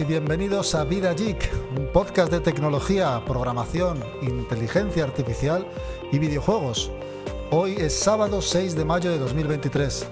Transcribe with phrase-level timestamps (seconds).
[0.00, 5.66] Y bienvenidos a Vida Geek, un podcast de tecnología, programación, inteligencia artificial
[6.10, 6.90] y videojuegos.
[7.50, 10.06] Hoy es sábado 6 de mayo de 2023.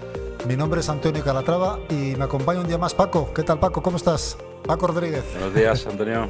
[0.46, 3.32] Mi nombre es Antonio Calatrava y me acompaña un día más Paco.
[3.32, 3.82] ¿Qué tal Paco?
[3.82, 4.36] ¿Cómo estás?
[4.66, 5.24] Paco Rodríguez.
[5.32, 6.28] Buenos días, Antonio.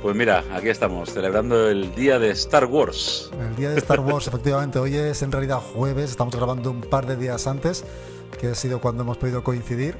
[0.00, 3.30] Pues mira, aquí estamos, celebrando el día de Star Wars.
[3.38, 4.78] El día de Star Wars, efectivamente.
[4.78, 7.84] Hoy es en realidad jueves, estamos grabando un par de días antes,
[8.40, 9.96] que ha sido cuando hemos podido coincidir.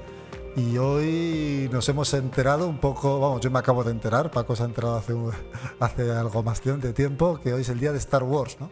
[0.56, 4.62] Y hoy nos hemos enterado un poco, vamos, yo me acabo de enterar, Paco se
[4.64, 5.14] ha enterado hace,
[5.80, 8.70] hace algo más de tiempo, que hoy es el día de Star Wars, ¿no?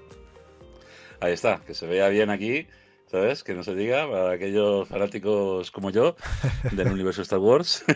[1.20, 2.66] Ahí está, que se vea bien aquí,
[3.10, 3.44] ¿sabes?
[3.44, 6.16] Que no se diga para aquellos fanáticos como yo
[6.72, 7.84] del universo Star Wars.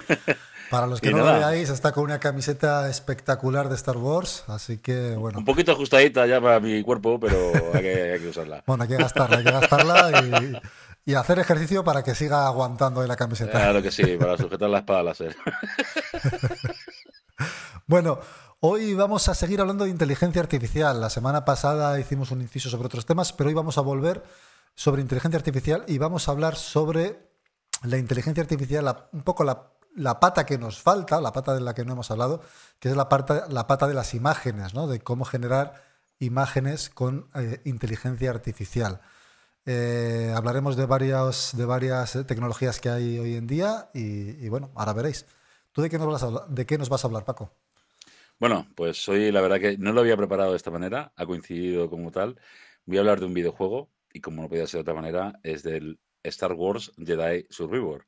[0.71, 4.79] Para los que no lo veáis, está con una camiseta espectacular de Star Wars, así
[4.79, 5.41] que bueno.
[5.41, 8.63] Un poquito ajustadita ya para mi cuerpo, pero hay que, hay que usarla.
[8.67, 10.63] Bueno, hay que gastarla, hay que gastarla
[11.05, 13.53] y, hacer ejercicio para que siga aguantando ahí la camiseta.
[13.53, 15.37] Claro que sí, para sujetar la espada láser.
[17.87, 18.21] bueno,
[18.61, 21.01] hoy vamos a seguir hablando de inteligencia artificial.
[21.01, 24.23] La semana pasada hicimos un inciso sobre otros temas, pero hoy vamos a volver
[24.75, 27.31] sobre inteligencia artificial y vamos a hablar sobre
[27.83, 31.85] la inteligencia artificial, un poco la, pata que nos falta, la pata de la que
[31.85, 32.43] no hemos hablado,
[32.79, 34.87] que es la, pata, la pata de las imágenes, ¿no?
[34.87, 35.83] de cómo generar
[36.19, 39.01] imágenes con eh, inteligencia artificial.
[39.67, 44.73] Eh, hablaremos de varias, de varias eh, tecnologías que hay hoy en día y, bueno,
[44.75, 45.27] ahora veréis.
[45.73, 47.53] ¿Tú de qué, nos vas a hablar, Paco?
[48.39, 51.91] Bueno, pues hoy la verdad que no lo había preparado de esta manera, ha coincidido
[51.91, 52.41] como tal.
[52.87, 55.63] Voy a hablar de un videojuego y como no podía ser de otra manera, es
[55.63, 58.07] del Star Wars Jedi Survivor.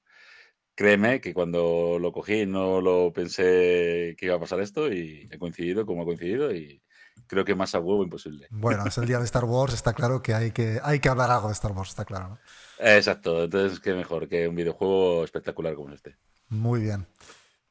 [0.74, 5.38] Créeme que cuando lo cogí no lo pensé que iba a pasar esto y ha
[5.38, 6.82] coincidido como ha coincidido y,
[7.26, 8.46] creo que más a huevo imposible.
[8.50, 11.30] Bueno, es el día de Star Wars, está claro que hay que, hay que hablar
[11.30, 12.28] algo de Star Wars, está claro.
[12.28, 12.38] ¿no?
[12.78, 16.16] Exacto, entonces qué mejor que un videojuego espectacular como este.
[16.48, 17.06] Muy bien.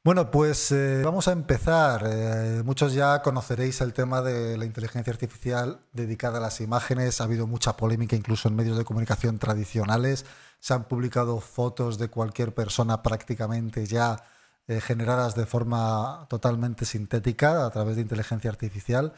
[0.04, 2.04] Bueno, pues eh, vamos a empezar.
[2.08, 7.22] Eh, muchos ya conoceréis el tema de la inteligencia artificial dedicada a las imágenes.
[7.22, 10.26] Ha habido mucha polémica incluso en medios de comunicación tradicionales.
[10.60, 14.24] Se han publicado fotos de cualquier persona prácticamente ya
[14.68, 19.14] eh, generadas de forma totalmente sintética a través de inteligencia artificial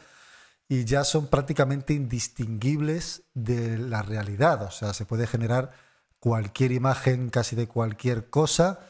[0.68, 4.62] y ya son prácticamente indistinguibles de la realidad.
[4.62, 5.72] O sea, se puede generar
[6.18, 8.80] cualquier imagen casi de cualquier cosa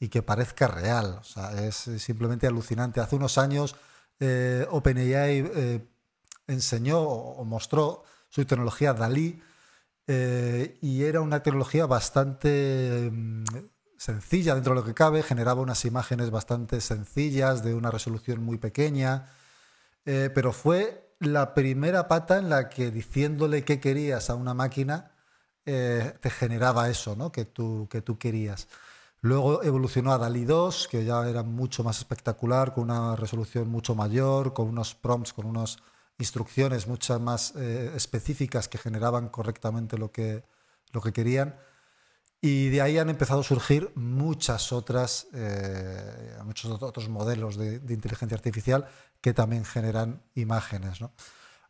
[0.00, 1.18] y que parezca real.
[1.20, 3.00] O sea, es simplemente alucinante.
[3.00, 3.76] Hace unos años
[4.20, 5.88] eh, OpenAI eh,
[6.46, 9.42] enseñó o mostró su tecnología Dalí
[10.06, 13.44] eh, y era una tecnología bastante mm,
[13.98, 18.58] sencilla dentro de lo que cabe, generaba unas imágenes bastante sencillas de una resolución muy
[18.58, 19.30] pequeña,
[20.04, 25.12] pero fue la primera pata en la que diciéndole qué querías a una máquina
[25.66, 27.32] eh, te generaba eso ¿no?
[27.32, 28.68] que, tú, que tú querías.
[29.20, 33.94] Luego evolucionó a DALI 2, que ya era mucho más espectacular, con una resolución mucho
[33.96, 35.78] mayor, con unos prompts, con unas
[36.18, 40.44] instrucciones muchas más eh, específicas que generaban correctamente lo que,
[40.92, 41.56] lo que querían.
[42.40, 48.36] Y de ahí han empezado a surgir muchas otras, eh, muchos otros modelos de, inteligencia
[48.36, 48.86] artificial
[49.20, 51.00] que también generan imágenes.
[51.00, 51.12] ¿no?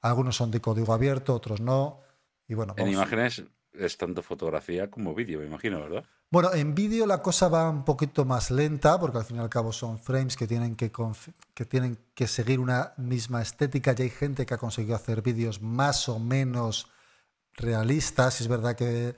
[0.01, 2.01] Algunos son de código abierto, otros no.
[2.47, 6.05] Y bueno, En imágenes es tanto fotografía como vídeo, me imagino, ¿verdad?
[6.31, 9.49] Bueno, en vídeo la cosa va un poquito más lenta, porque al fin y al
[9.49, 10.93] cabo son frames que tienen que,
[11.55, 13.95] que, tienen que seguir una misma estética.
[13.97, 16.91] Y hay gente que ha conseguido hacer vídeos más o menos
[17.55, 18.43] realistas.
[18.43, 19.17] Es verdad que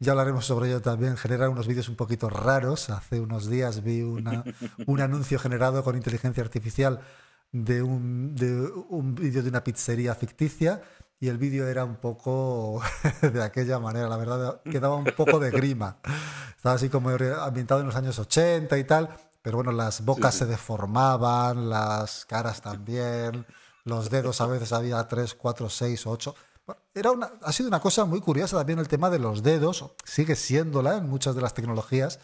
[0.00, 2.90] ya hablaremos sobre ello también, generar unos vídeos un poquito raros.
[2.90, 4.02] Hace unos días vi
[4.86, 7.00] un anuncio generado con inteligencia artificial
[7.52, 10.82] de un, de un vídeo de una pizzería ficticia
[11.20, 12.80] y el vídeo era un poco
[13.22, 15.98] de aquella manera, la verdad, quedaba un poco de grima.
[16.56, 19.08] Estaba así como ambientado en los años 80 y tal,
[19.42, 23.46] pero bueno, las bocas se deformaban, las caras también,
[23.84, 26.34] los dedos a veces había 3, 4, 6 o 8
[26.94, 30.36] era una, ha sido una cosa muy curiosa también el tema de los dedos, sigue
[30.36, 32.18] siéndola en muchas de las tecnologías,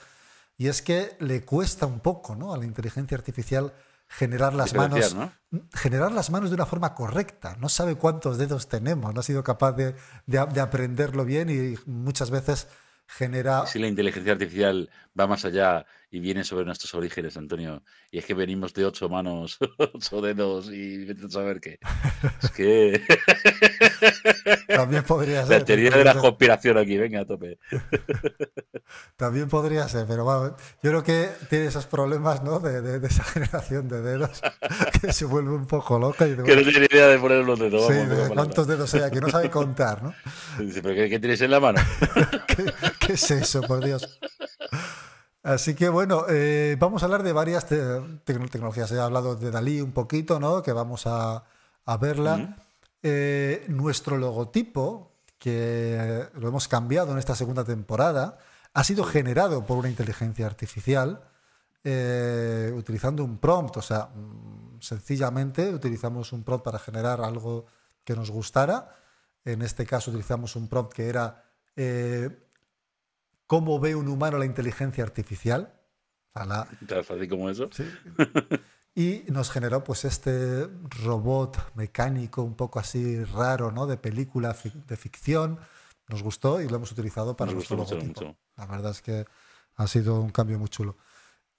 [0.57, 2.53] y es que le cuesta un poco ¿no?
[2.53, 3.73] a la inteligencia artificial
[4.09, 5.17] generar las manos
[5.73, 7.57] generar las manos de una forma correcta.
[7.61, 9.95] No sabe cuántos dedos tenemos no ha sido capaz de,
[10.27, 12.69] de aprenderlo bien y muchas veces
[13.07, 17.83] genera si la inteligencia artificial va más allá y viene sobre nuestros orígenes, Antonio.
[18.09, 21.81] Y es que venimos de ocho manos, ocho dedos y vete a saber qué.
[22.41, 23.03] Es que.
[24.69, 25.59] También podría ser.
[25.59, 27.59] La teoría de la conspiración aquí, venga, a tope.
[29.17, 32.61] También podría ser, pero bueno, yo creo que tiene esos problemas, ¿no?
[32.61, 34.41] De, esa generación de dedos
[35.01, 36.29] que se vuelve un poco loca.
[36.29, 37.89] Y que no tiene idea de poner los dedos.
[37.89, 37.95] Sí,
[38.33, 40.15] cuántos dedos hay aquí, no sabe contar, ¿no?
[40.61, 41.81] Dice, ¿pero qué, tienes en la mano?
[42.47, 44.21] ¿Qué, ¿Qué es eso, por Dios?
[45.45, 48.91] Así que bueno, eh, vamos a hablar de varias tecnologías.
[48.91, 50.63] He hablado de Dalí un poquito, ¿no?
[50.63, 51.45] Que vamos a,
[52.01, 52.57] verla.
[53.03, 58.39] Eh, nuestro logotipo, que lo hemos cambiado en esta segunda temporada,
[58.73, 61.21] ha sido generado por una inteligencia artificial
[61.85, 63.77] eh, utilizando un prompt.
[63.77, 67.67] O sea, mm, sencillamente utilizamos un prompt para generar algo
[68.03, 68.97] que nos gustara.
[69.45, 71.45] En este caso utilizamos un prompt que era
[73.55, 75.73] cómo ve un humano la inteligencia artificial.
[76.89, 77.71] Tan fácil como eso.
[78.97, 80.67] y nos generó pues este
[81.05, 83.87] robot mecánico un poco así raro, ¿no?
[83.87, 84.57] De película
[84.89, 85.61] de ficción.
[86.09, 88.35] Nos gustó y lo hemos utilizado para nuestro logotipo.
[88.57, 89.25] La verdad es que
[89.77, 90.97] ha sido un cambio muy chulo.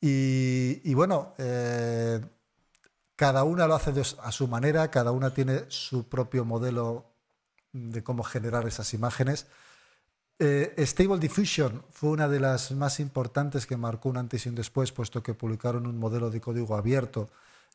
[0.02, 2.20] Y, bueno, eh,
[3.16, 7.16] cada una lo hace a su manera, cada una tiene su propio modelo
[7.72, 9.48] de cómo generar esas imágenes.
[10.38, 14.56] Eh, Stable Diffusion fue una de las más importantes que marcó un antes y un
[14.56, 17.30] después, puesto que publicaron un modelo de código abierto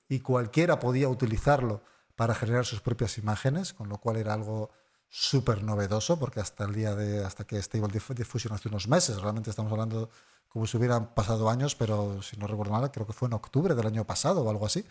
[0.08, 1.82] y cualquiera podía utilizarlo
[2.16, 4.70] para generar sus propias imágenes, con lo cual era algo
[5.08, 9.48] súper novedoso, porque hasta el día de, hasta que Stable Diffusion hace unos meses, realmente
[9.48, 10.10] estamos hablando
[10.48, 13.74] como si hubieran pasado años, pero si no recuerdo mal, creo que fue en octubre
[13.74, 14.84] del año pasado o algo así,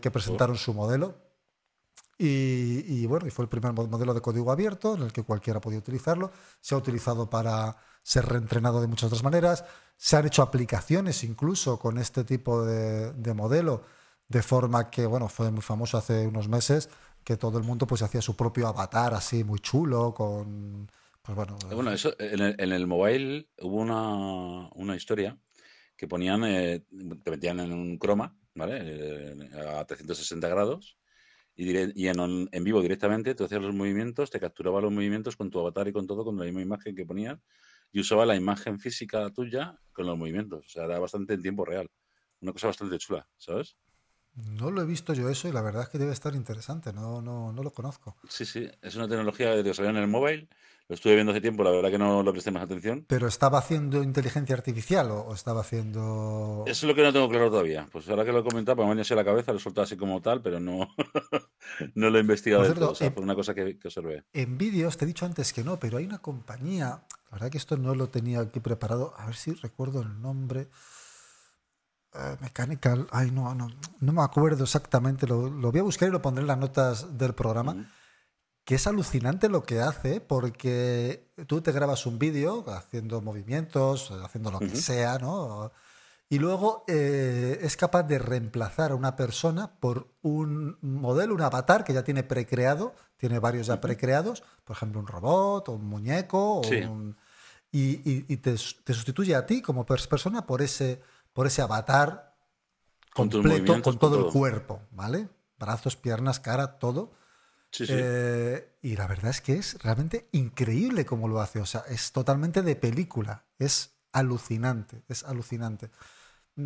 [0.00, 1.27] que presentaron su modelo
[2.20, 5.78] y, bueno, y fue el primer modelo de código abierto en el que cualquiera podía
[5.78, 6.32] utilizarlo.
[6.60, 9.64] Se ha utilizado para ser reentrenado de muchas otras maneras.
[9.96, 13.84] Se han hecho aplicaciones incluso con este tipo de, modelo,
[14.26, 16.90] de forma que, bueno, fue muy famoso hace unos meses,
[17.22, 20.90] que todo el mundo pues hacía su propio avatar así muy chulo, con...
[21.22, 25.38] Pues bueno, bueno eso, en, el, en mobile hubo una, una historia
[25.94, 26.86] que ponían, eh,
[27.22, 28.78] te metían en un croma, ¿vale?
[28.80, 30.97] Eh, a 360 grados
[31.60, 35.58] y, en, en, vivo directamente tú hacías los movimientos, te capturaba los movimientos con tu
[35.58, 37.40] avatar y con todo, con la misma imagen que ponías,
[37.90, 40.64] y usaba la imagen física tuya con los movimientos.
[40.64, 41.90] O sea, era bastante en tiempo real.
[42.40, 43.76] Una cosa bastante chula, ¿sabes?
[44.36, 47.20] No lo he visto yo eso y la verdad es que debe estar interesante, no,
[47.20, 48.16] no, no lo conozco.
[48.28, 50.48] Sí, sí, es una tecnología que salió en el móvil
[50.88, 53.04] lo estuve viendo hace tiempo, la verdad que no lo presté más atención.
[53.06, 56.64] ¿Pero estaba haciendo inteligencia artificial o, estaba haciendo...?
[56.66, 57.86] Eso es lo que no tengo claro todavía.
[57.92, 59.98] Pues ahora que lo he comentado, me ha a la cabeza, lo he soltado así
[59.98, 60.88] como tal, pero no,
[61.94, 62.92] no lo he investigado del todo.
[62.92, 64.24] O sea, fue una cosa que, que, observé.
[64.32, 67.58] En vídeos, te he dicho antes que no, pero hay una compañía, la verdad que
[67.58, 70.68] esto no lo tenía aquí preparado, a ver si recuerdo el nombre...
[72.14, 73.68] Eh, mechanical, ay no, no,
[74.00, 77.34] no me acuerdo exactamente, lo, voy a buscar y lo pondré en las notas del
[77.34, 77.86] programa
[78.68, 84.50] que es alucinante lo que hace porque tú te grabas un vídeo haciendo movimientos, haciendo
[84.50, 85.72] lo que sea, ¿no?
[86.28, 91.82] Y luego eh, es capaz de reemplazar a una persona por un modelo, un avatar
[91.82, 96.60] que ya tiene precreado, tiene varios ya precreados, por ejemplo, un robot o un muñeco,
[97.72, 101.00] y, te, sustituye a ti como persona por ese,
[101.32, 102.36] por ese avatar
[103.14, 105.30] completo, con todo el cuerpo, ¿vale?
[105.58, 107.16] Brazos, piernas, cara, todo
[107.80, 111.60] eh, y la verdad es que es realmente increíble cómo lo hace.
[111.60, 113.44] O sea, es totalmente de película.
[113.58, 115.90] Es alucinante, es alucinante.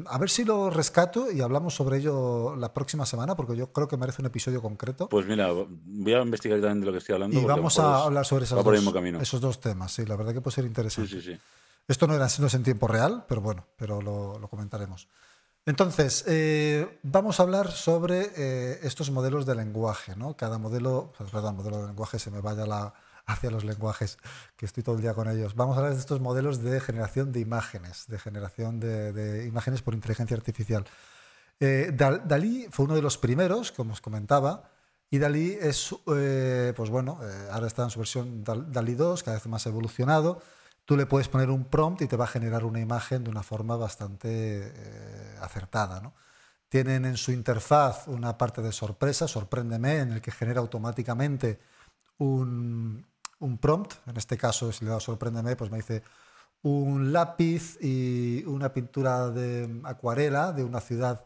[0.06, 3.88] A ver si lo rescato y hablamos sobre ello la próxima semana, porque yo creo
[3.88, 5.08] que merece un episodio concreto.
[5.08, 7.38] Pues mira, voy a investigar también de lo que estoy hablando.
[7.38, 9.92] Y vamos a hablar sobre esos dos, esos dos temas.
[9.92, 11.11] Sí, la verdad que puede ser interesante.
[11.11, 11.40] Sí, sí, sí.
[11.87, 15.09] Esto no, era, no es en tiempo real, pero bueno, pero lo, lo comentaremos.
[15.64, 20.37] Entonces, eh, vamos a hablar sobre eh, estos modelos de lenguaje, ¿no?
[20.37, 22.95] Cada modelo, pues, verdad, modelo de lenguaje se me vaya la,
[23.26, 24.19] hacia los lenguajes,
[24.57, 25.54] que estoy todo el día con ellos.
[25.54, 29.95] Vamos a hablar de estos modelos de generación de imágenes, de generación de, imágenes por
[29.95, 30.85] inteligencia artificial.
[31.61, 34.69] Eh, Dalí fue uno de los primeros, como os comentaba,
[35.11, 37.21] y Dalí es, pues bueno,
[37.52, 40.42] ahora está en su versión Dalí 2, cada vez más evolucionado
[40.84, 43.42] tú le puedes poner un prompt y te va a generar una imagen de una
[43.42, 44.28] forma bastante
[44.74, 46.00] eh, acertada.
[46.00, 46.14] ¿no?
[46.68, 51.60] Tienen en su interfaz una parte de sorpresa, sorpréndeme, en el que genera automáticamente
[52.18, 53.06] un,
[53.60, 53.94] prompt.
[54.06, 56.02] En este caso, si le da sorpréndeme, pues me dice
[56.62, 61.24] un lápiz y una pintura de acuarela de una ciudad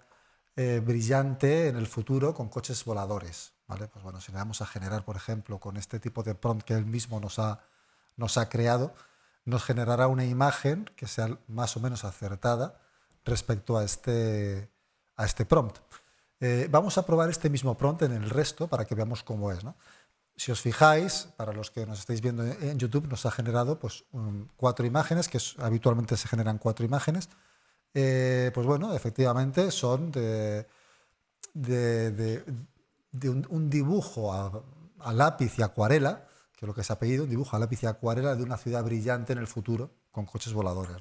[0.56, 3.52] eh, brillante en el futuro con coches voladores.
[3.66, 3.88] ¿vale?
[3.88, 6.74] Pues bueno, si le damos a generar, por ejemplo, con este tipo de prompt que
[6.74, 7.60] él mismo nos ha,
[8.16, 8.94] nos ha creado,
[9.46, 12.78] nos generará una imagen que sea más o menos acertada
[13.24, 14.68] respecto a este,
[15.16, 15.78] a este prompt.
[16.40, 19.60] Eh, vamos a probar este mismo prompt en el resto para que veamos cómo es.
[20.36, 24.04] Si os fijáis, para los que nos estáis viendo en YouTube, nos ha generado pues,
[24.56, 27.30] cuatro imágenes, que habitualmente se generan cuatro imágenes.
[27.94, 30.66] Eh, pues bueno, efectivamente son de,
[31.54, 32.44] de,
[33.48, 37.54] un, dibujo a lápiz y acuarela, que es lo que se ha pedido, un dibujo
[37.54, 40.96] a lápiz y acuarela de una ciudad brillante en el futuro con coches voladores.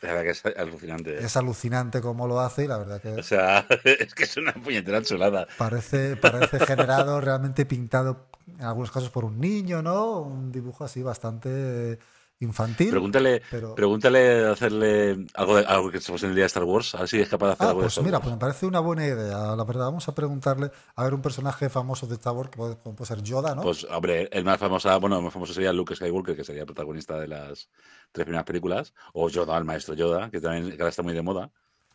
[0.00, 1.24] La verdad que es alucinante.
[1.24, 3.10] Es alucinante cómo lo hace y la verdad que...
[3.10, 5.46] O sea, es que es una puñetera chulada.
[5.56, 10.20] Parece, parece generado, realmente pintado en algunos casos por un niño, ¿no?
[10.20, 11.98] Un dibujo así bastante
[12.40, 12.90] infantil.
[12.90, 13.74] Pregúntale, pero...
[13.74, 17.28] pregúntale hacerle algo, de, algo que el día de Star Wars, a ver si es
[17.28, 18.24] capaz de hacer ah, algo pues de Star mira, Wars.
[18.24, 19.56] pues me parece una buena idea.
[19.56, 22.76] La verdad, vamos a preguntarle a ver un personaje famoso de Star Wars que puede,
[22.76, 23.62] puede ser Yoda, ¿no?
[23.62, 26.66] Pues, hombre, el más famoso, bueno, el más famoso sería Luke Skywalker, que sería el
[26.66, 27.68] protagonista de las
[28.12, 31.22] tres primeras películas, o Yoda, el maestro Yoda, que también que ahora está muy de
[31.22, 31.50] moda,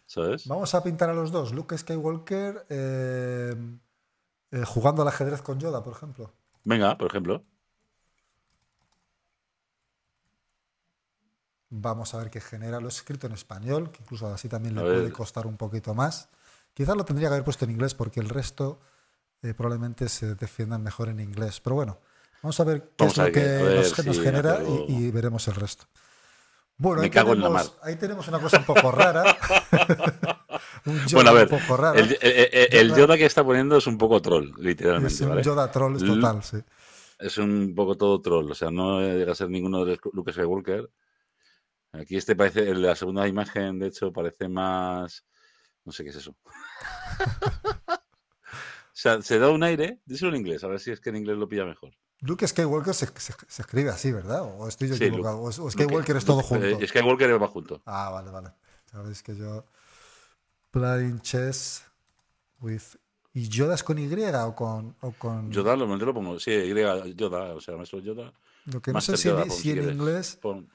[0.06, 0.48] ¿sabes?
[0.48, 1.54] Vamos a pintar a los dos.
[1.54, 3.56] Luke Skywalker eh,
[4.52, 6.34] eh, jugando al ajedrez con Yoda, por ejemplo.
[6.66, 7.44] Venga, por ejemplo.
[11.75, 12.80] Vamos a ver qué genera.
[12.80, 14.94] Lo he escrito en español, que incluso así también le A ver.
[14.98, 16.30] puede costar un poquito más.
[16.74, 18.80] Quizás lo tendría que haber puesto en inglés porque el resto
[19.42, 21.60] eh, probablemente se defiendan mejor en inglés.
[21.62, 21.98] Pero bueno,
[22.44, 25.56] vamos a ver qué Vamos es lo que ver nos, genera y, y veremos el
[25.56, 25.86] resto.
[26.77, 27.80] Bueno, Me ahí cago en la tenemos, mar.
[27.89, 29.24] ahí tenemos una cosa un poco rara.
[30.86, 32.00] un Yoda Bueno, a ver, un poco raro.
[32.00, 35.22] el, el- el- el Yoda- Yoda que está poniendo es un poco troll, literalmente, es
[35.22, 35.44] un ¿vale?
[35.44, 36.58] Yoda troll L- total, sí.
[37.20, 40.32] Es un poco todo troll, o sea, no llega a ser ninguno de los Luke
[40.34, 40.89] Skywalker.
[41.94, 45.24] Aquí este parece, la segunda imagen, de hecho, parece más...
[45.86, 46.36] No sé qué es eso.
[47.92, 47.96] o
[48.94, 51.38] sea, se da un aire, díselo en inglés, a ver si es que en inglés
[51.38, 51.92] lo pilla mejor.
[52.22, 54.44] Luke Skywalker se, se- se escribe así, ¿verdad?
[54.44, 55.38] ¿O estoy yo Sí, equivocado?
[55.46, 56.66] Luke- o, Skywalker Luke- es todo junto.
[56.66, 57.82] eh, Skywalker va junto.
[57.86, 58.50] Ah, vale, vale.
[58.90, 59.66] Sabéis que yo.
[60.72, 61.84] Playing chess
[62.62, 62.82] with.
[63.34, 64.96] ¿Y Yoda es con Y o con.?
[65.02, 65.52] O con...
[65.52, 66.74] Yoda, lo, yo lo pongo, sí, Y,
[67.16, 68.32] Yoda, o sea, maestro Yoda.
[68.66, 70.70] Lo que no sé si, Yoda, si en inglés Pon,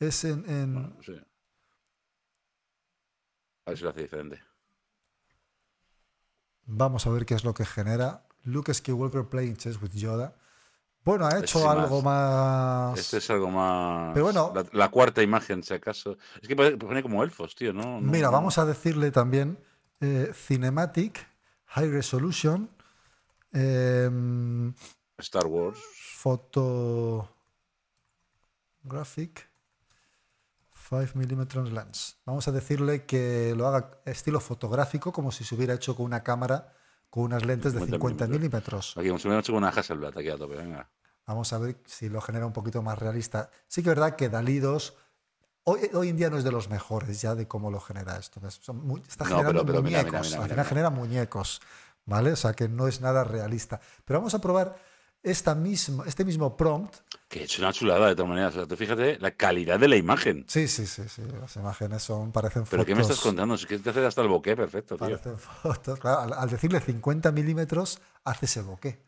[0.00, 0.48] es en.
[0.48, 1.12] en- bueno, sí.
[3.64, 4.40] A ver si lo hace diferente.
[6.66, 8.26] Vamos a ver qué es lo que genera.
[8.44, 10.34] Luke Skywalker playing chess with Yoda.
[11.04, 12.98] Bueno, ha hecho sí, algo más.
[12.98, 14.12] Este es algo más.
[14.12, 14.52] Pero bueno.
[14.54, 16.16] La, la cuarta imagen, si acaso.
[16.42, 18.00] Es que pone como elfos, tío, ¿no?
[18.00, 18.32] no Mira, no.
[18.32, 19.58] vamos a decirle también
[20.00, 21.24] eh, Cinematic,
[21.66, 22.68] High Resolution,
[23.52, 24.74] em,
[25.18, 25.78] Star Wars.
[26.16, 27.32] Photo
[28.82, 29.48] Graphic
[30.88, 32.18] 5 mm lens.
[32.24, 36.22] Vamos a decirle que lo haga estilo fotográfico, como si se hubiera hecho con una
[36.22, 36.72] cámara
[37.10, 38.94] con unas lentes de 50 50 milímetros.
[38.96, 40.90] Aquí, como si hubiera hecho con una Hasselblad aquí a tope, venga.
[41.26, 43.50] Vamos a ver si lo genera un poquito más realista.
[43.66, 44.94] Sí que es verdad que Dalí 2
[45.64, 48.40] hoy, hoy en día no es de los mejores ya de cómo lo genera esto.
[48.46, 48.84] está No,
[49.24, 50.26] generando pero- pero mira, muñecos.
[50.28, 51.60] mira, mira, Al final genera muñecos.
[52.08, 52.30] ¿Vale?
[52.32, 53.80] O sea que no es nada realista.
[54.04, 54.76] Pero vamos a probar
[55.30, 56.94] esta misma, este mismo prompt.
[57.28, 58.54] Que hecho una chulada de todas maneras.
[58.54, 60.44] O sea, tú fíjate la calidad de la imagen.
[60.48, 61.22] Sí, sí, sí, sí.
[61.40, 62.86] Las imágenes son, parecen ¿Pero fotos.
[62.86, 63.54] qué me estás contando?
[63.56, 65.06] Es que te hace hasta el bokeh perfecto, tío.
[65.08, 65.98] Parecen fotos.
[65.98, 68.98] Claro, al, al decirle 50 milímetros, hace ese bokeh.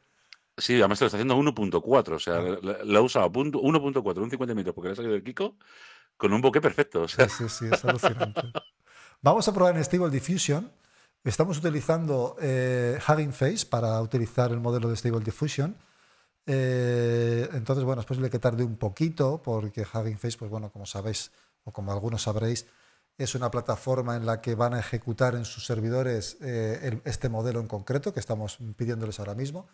[0.56, 2.08] Sí, además te lo está haciendo 1.4.
[2.14, 5.14] O sea, la, la ha usado punto- 1.4, un 50 minutos, porque le ha salido
[5.14, 5.54] el Kiko
[6.16, 7.02] con un bokeh perfecto.
[7.02, 8.42] O sea, Sí, sí, sí, es alucinante.
[9.22, 10.70] Vamos a probar en Stable Diffusion.
[11.22, 15.76] Estamos utilizando eh, Hugging Face para utilizar el modelo de Stable Diffusion.
[16.50, 20.87] Eh, entonces, bueno, es posible que tarde un poquito porque Hugging Face, pues bueno, como
[20.87, 21.31] sabéis
[21.64, 22.67] o como algunos sabréis,
[23.19, 27.28] es una plataforma en la que van a ejecutar en sus servidores eh, el- este
[27.28, 29.69] modelo en concreto que estamos pidiéndoles ahora mismo.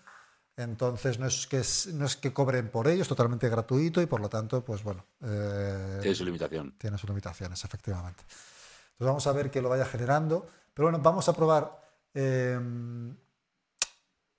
[0.57, 4.07] Entonces, no es que, es- no es que cobren por ello, es totalmente gratuito y
[4.07, 5.07] por lo tanto, pues bueno.
[5.23, 6.75] eh, tiene su limitación.
[6.79, 8.23] tiene sus limitaciones, efectivamente.
[8.23, 10.47] Entonces vamos a ver que lo vaya generando.
[10.73, 11.81] Pero bueno, vamos a probar
[12.15, 12.59] eh,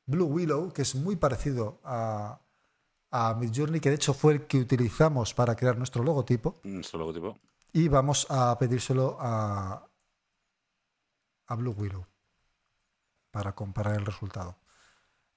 [0.06, 2.40] Blue Willow, que es muy parecido a,
[3.12, 6.56] a Midjourney, que de hecho fue el que utilizamos para crear nuestro logotipo.
[6.64, 7.38] Nuestro logotipo.
[7.74, 9.88] Y vamos a pedírselo a,
[11.48, 12.06] a Blue Willow
[13.32, 14.58] para comparar el resultado.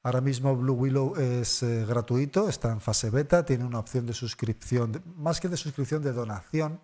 [0.04, 4.12] Ahora mismo Blue Willow es eh, gratuito, está en fase beta, tiene una opción de
[4.14, 6.80] suscripción, de- más que de suscripción, de donación.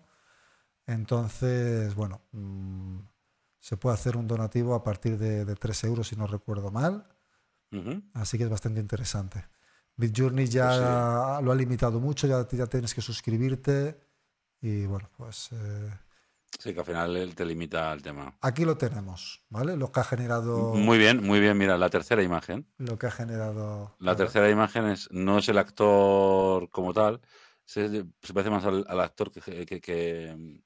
[0.85, 2.99] Entonces, bueno, mm,
[3.59, 7.07] se puede hacer un donativo a partir de, de 3 euros, si no recuerdo mal.
[8.13, 9.45] Así que es bastante interesante.
[9.97, 13.97] Midjourney ya lo ha limitado mucho, ya, ya tienes que suscribirte.
[14.61, 15.91] Y bueno, pues eh,
[16.59, 18.37] Sí, que al final él te limita el tema.
[18.41, 19.75] aquí lo tenemos, ¿vale?
[19.75, 20.73] Lo que ha generado.
[20.75, 21.57] Muy bien, muy bien.
[21.57, 22.65] Mira, la tercera imagen.
[22.77, 23.95] Lo que ha generado.
[23.99, 27.21] La tercera imagen es, no es el actor como tal,
[27.65, 27.89] se,
[28.21, 30.61] se parece más al, al actor que, que- que,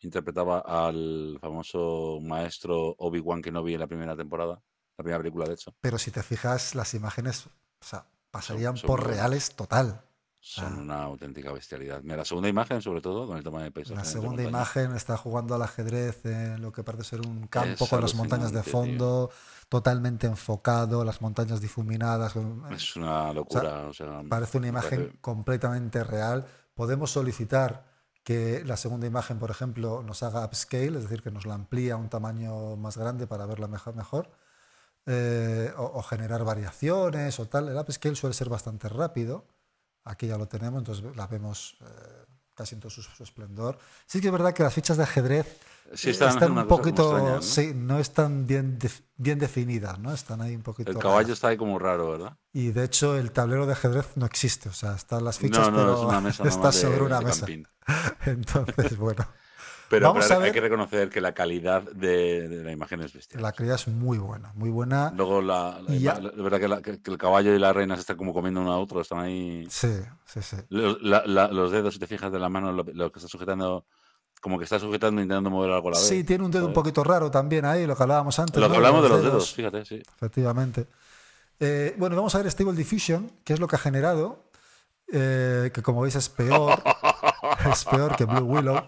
[0.00, 4.62] interpretaba al famoso maestro Obi-Wan Kenobi en la primera temporada,
[4.98, 5.72] la primera película, de hecho.
[5.80, 9.20] Pero si te fijas, las imágenes o sea, pasarían son por muy buenas.
[9.22, 10.02] reales total.
[10.40, 10.80] Son Ah.
[10.80, 12.00] una auténtica bestialidad.
[12.02, 13.96] Mira, la segunda imagen, sobre todo, con el tema de paisaje.
[13.96, 17.90] La segunda imagen está jugando al ajedrez en lo que parece ser un campo Es
[17.90, 19.30] con las montañas de fondo,
[19.68, 22.32] totalmente enfocado, las montañas difuminadas.
[22.32, 23.86] con- Es una locura.
[23.88, 26.46] o sea, Parece una imagen parece- completamente real.
[26.74, 27.86] Podemos solicitar
[28.24, 31.94] que la segunda imagen, por ejemplo, nos haga upscale, es decir, que nos la amplía
[31.94, 33.94] a un tamaño más grande para verla mejor.
[33.96, 34.30] mejor
[35.06, 37.68] eh, o, generar variaciones o tal.
[37.68, 39.46] El upscale suele ser bastante rápido.
[40.04, 43.78] Aquí ya lo tenemos, entonces la vemos eh, casi en todo su, esplendor.
[44.06, 45.60] Sí que es verdad que las fichas de ajedrez
[45.92, 47.42] están, un poquito, ¿no?
[47.42, 48.78] sí, no están bien,
[49.16, 50.12] bien definidas, ¿no?
[50.12, 50.90] Están ahí un poquito.
[50.90, 52.36] El caballo está ahí como raro, ¿verdad?
[52.52, 56.10] Y de hecho el tablero de ajedrez no existe, o sea, están las fichas, pero
[56.44, 57.46] está sobre una mesa.
[58.26, 59.26] Entonces, bueno.
[59.88, 63.42] Pero, hay que reconocer que la calidad de, la imagen es bestial.
[63.42, 65.12] La calidad es muy buena, muy buena.
[65.16, 65.80] Luego, la,
[66.36, 69.20] verdad que, el caballo y la reina se están como comiendo uno a otro, están
[69.20, 69.66] ahí.
[69.70, 69.92] Sí,
[70.26, 70.56] sí, sí.
[70.68, 73.86] Los, los dedos, si te fijas de la mano, lo, que está sujetando
[74.40, 76.06] como que está sujetando intentando mover algo a la vez.
[76.06, 78.60] Sí, tiene un dedo un poquito raro también ahí, lo que hablábamos antes.
[78.60, 80.00] Lo que hablábamos de los dedos, fíjate, sí.
[80.16, 80.86] Efectivamente.
[81.58, 84.44] Eh, bueno, vamos a ver Stable Diffusion, que es lo que ha generado,
[85.12, 86.80] eh, que como veis es peor,
[87.72, 88.84] es peor que Blue Willow.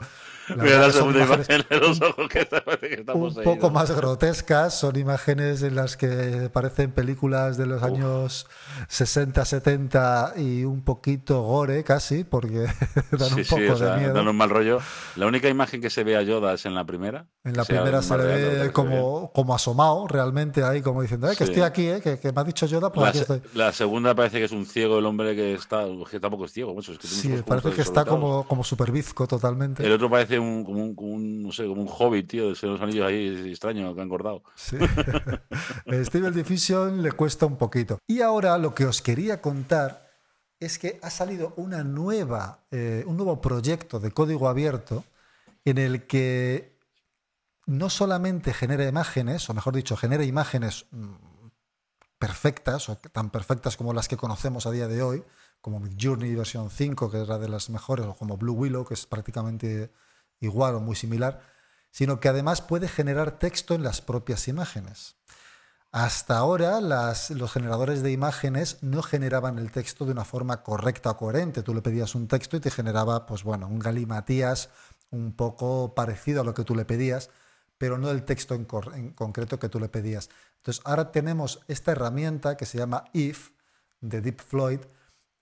[0.57, 5.63] Mira la segunda imagen de los ojos que, estamos Un poco más grotescas, son imágenes
[5.63, 8.47] en las que parecen películas de los años
[8.89, 12.67] 60, 70 y un poquito gore casi, porque
[13.13, 14.15] dan un poco de miedo.
[14.15, 14.81] Dan un mal rollo.
[15.17, 17.27] La única imagen que se ve a Yoda es en la primera.
[17.45, 21.45] En la primera se le ve como, como asomado realmente ahí, como diciendo, eh, que
[21.45, 23.43] estoy aquí, eh, que, me ha dicho Yoda, pues la, aquí estoy.
[23.55, 26.75] La segunda parece que es un ciego el hombre que está, que tampoco es ciego.
[26.75, 29.85] Mucho, es que sí, parece que está como, como super bizco totalmente.
[29.85, 31.87] El otro parece como, un, como un, no sé, un
[32.27, 34.43] tío, de los anillos ahí extraño que han cortado.
[34.55, 34.77] Sí.
[36.05, 37.99] Stable Diffusion le cuesta un poquito.
[38.07, 40.11] Y ahora lo que os quería contar
[40.59, 45.05] es que ha salido una nueva, eh, un nuevo proyecto de código abierto
[45.65, 46.79] en el que
[47.67, 51.15] no solamente genera imágenes, o mejor dicho, genera imágenes mm,
[52.19, 55.25] perfectas, o tan perfectas como las que conocemos a día de hoy,
[55.61, 59.07] como Midjourney versión 5, que era de las mejores, o como Blue Willow, que es
[59.07, 59.91] prácticamente
[60.41, 61.41] igual o muy similar,
[61.91, 65.17] sino que además puede generar texto en las propias imágenes.
[65.93, 71.17] Hasta ahora los generadores de imágenes no generaban el texto de una forma correcta o
[71.17, 71.65] coherente.
[71.65, 74.71] Tú le pedías un texto y te generaba, pues bueno, un galimatías
[75.11, 77.31] un poco parecido a lo que tú le pedías,
[77.77, 80.31] pero no el texto en, en concreto que tú le pedías.
[80.59, 83.51] Entonces ahora tenemos esta herramienta que se llama IF
[84.01, 84.81] de Deep Floyd,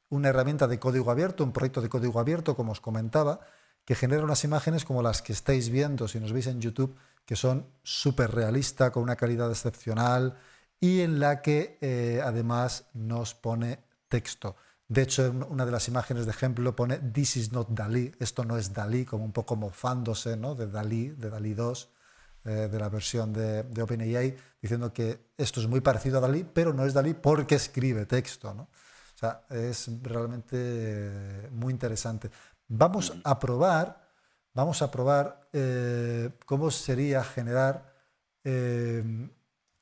[0.08, 3.40] una herramienta de código abierto, un proyecto de código abierto, como os comentaba,
[3.88, 7.36] que genera unas imágenes como las que estáis viendo si nos veis en YouTube, que
[7.36, 10.36] son súper realistas, con una calidad excepcional
[10.78, 14.56] y en la que eh, además nos pone texto.
[14.88, 18.58] De hecho, una de las imágenes de ejemplo pone This is not Dalí, esto no
[18.58, 20.54] es Dalí, como un poco mofándose ¿no?
[20.54, 21.88] de Dalí, de Dalí 2,
[22.44, 26.44] eh, de la versión de, de, OpenAI, diciendo que esto es muy parecido a Dalí,
[26.44, 28.52] pero no es Dalí porque escribe texto.
[28.52, 28.64] ¿no?
[28.64, 32.30] O sea, es realmente eh, muy interesante.
[32.68, 34.08] Vamos a probar,
[34.52, 37.94] vamos a probar eh, cómo sería generar,
[38.44, 39.02] eh,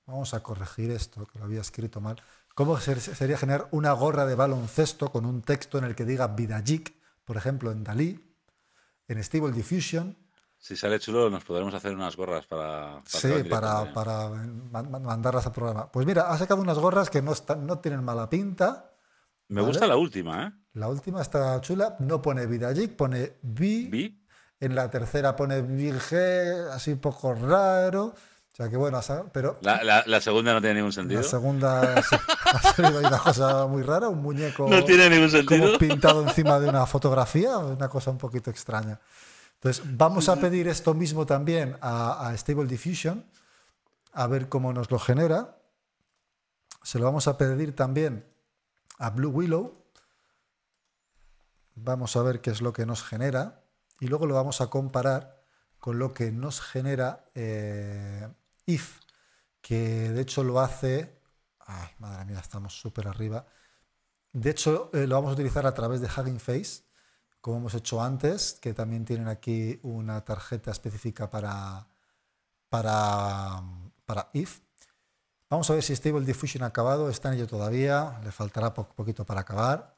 [0.06, 2.22] vamos a corregir esto, que lo había escrito mal,
[2.54, 6.94] cómo sería generar una gorra de baloncesto con un texto en el que diga Vidajik,
[7.24, 8.24] por ejemplo, en Dalí,
[9.08, 10.16] en Stable Diffusion.
[10.56, 13.02] Si sale chulo, nos podremos hacer unas gorras para...
[13.04, 15.90] sí, para, para, mandarlas al programa.
[15.90, 18.95] Pues mira, ha sacado unas gorras que no, están, no tienen mala pinta.
[19.48, 20.52] Me gusta la última, ¿eh?
[20.74, 24.22] La última está chula, no pone Vidajik, pone Vi.
[24.60, 28.06] En la tercera pone Virge, así un poco raro.
[28.06, 29.00] O sea que bueno,
[29.32, 29.58] pero.
[29.62, 31.22] La, segunda no tiene ningún sentido.
[31.22, 31.94] La segunda
[32.44, 34.68] ha salido una cosa muy rara, un muñeco.
[34.68, 35.78] No tiene ningún sentido.
[35.78, 38.98] pintado encima de una fotografía, una cosa un poquito extraña.
[39.54, 43.24] Entonces, vamos a pedir esto mismo también a, a Stable Diffusion,
[44.12, 45.56] a ver cómo nos lo genera.
[46.82, 48.24] Se lo vamos a pedir también
[48.98, 49.86] a Blue Willow
[51.78, 53.62] Vamos a ver qué es lo que nos genera
[54.00, 55.44] y luego lo vamos a comparar
[55.78, 58.26] con lo que nos genera eh,
[58.64, 59.00] if,
[59.60, 61.20] que de hecho lo hace...
[61.60, 63.46] Ay, madre mía, estamos súper arriba.
[64.32, 66.84] De hecho, eh, lo vamos a utilizar a través de Hugging Face,
[67.42, 71.88] como hemos hecho antes, que también tienen aquí una tarjeta específica para,
[72.70, 73.62] para,
[74.06, 74.60] para if.
[75.48, 79.24] Vamos a ver si Stable Diffusion ha acabado, está en ello todavía, le faltará poquito
[79.24, 79.94] para acabar.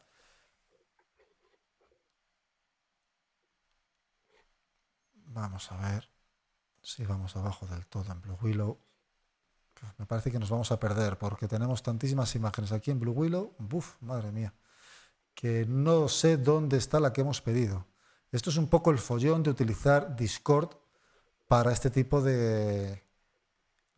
[5.26, 6.08] Vamos a ver
[6.82, 8.78] si vamos abajo del todo en Blue Willow.
[9.96, 13.54] Me parece que nos vamos a perder porque tenemos tantísimas imágenes aquí en Blue Willow.
[13.58, 14.52] Buf, madre mía.
[15.34, 17.87] Que no sé dónde está la que hemos pedido.
[18.32, 20.76] Esto es un poco el follón de utilizar Discord
[21.46, 23.02] para este tipo de,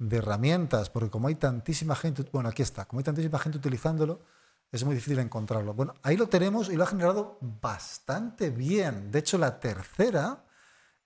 [0.00, 4.20] de herramientas, porque como hay tantísima gente, bueno, aquí está, como hay tantísima gente utilizándolo,
[4.72, 5.74] es muy difícil encontrarlo.
[5.74, 9.10] Bueno, ahí lo tenemos y lo ha generado bastante bien.
[9.10, 10.44] De hecho, la tercera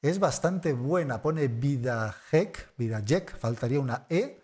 [0.00, 1.20] es bastante buena.
[1.20, 2.14] Pone vida
[2.76, 4.40] vida jack, faltaría una E,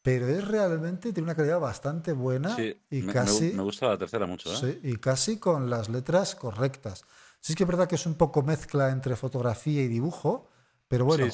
[0.00, 2.56] pero es realmente, tiene una calidad bastante buena
[2.88, 3.52] y me, casi...
[3.52, 4.50] Me, gusta la tercera mucho.
[4.52, 4.56] ¿eh?
[4.56, 7.04] Sí, y casi con las letras correctas.
[7.40, 10.48] Sí es que es verdad que es un poco mezcla entre fotografía y dibujo,
[10.88, 11.26] pero bueno,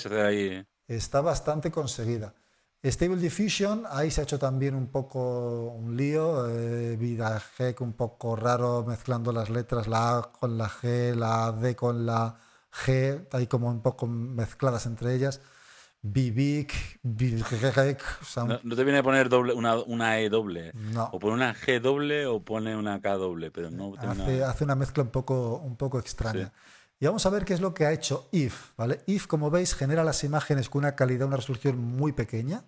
[0.89, 2.35] está bastante conseguida.
[2.85, 7.95] Stable Diffusion, ahí se ha hecho también un poco un lío, eh, vida G un
[7.95, 12.37] poco raro mezclando las letras, la A con la G, la D con la
[12.73, 15.41] G, ahí como un poco mezcladas entre ellas.
[16.01, 16.73] Bibic,
[18.47, 20.73] no, no, te viene a poner doble, una, E doble.
[21.11, 24.77] O pone una G doble o pone una K doble, pero no hace, hace una
[24.77, 26.53] mezcla un poco, un poco extraña.
[27.01, 29.03] Y vamos a ver qué es lo que ha hecho IF, ¿vale?
[29.07, 32.65] IF, como veis, genera las imágenes con una calidad, una resolución muy pequeña,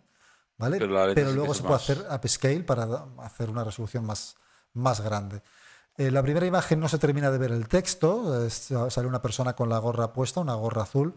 [0.56, 0.78] ¿vale?
[0.78, 4.36] Pero, luego se puede hacer upscale para hacer una resolución más,
[4.74, 5.42] más grande.
[5.96, 9.68] Eh, la primera imagen no se termina de ver el texto, sale una persona con
[9.68, 11.14] la gorra puesta, una gorra azul,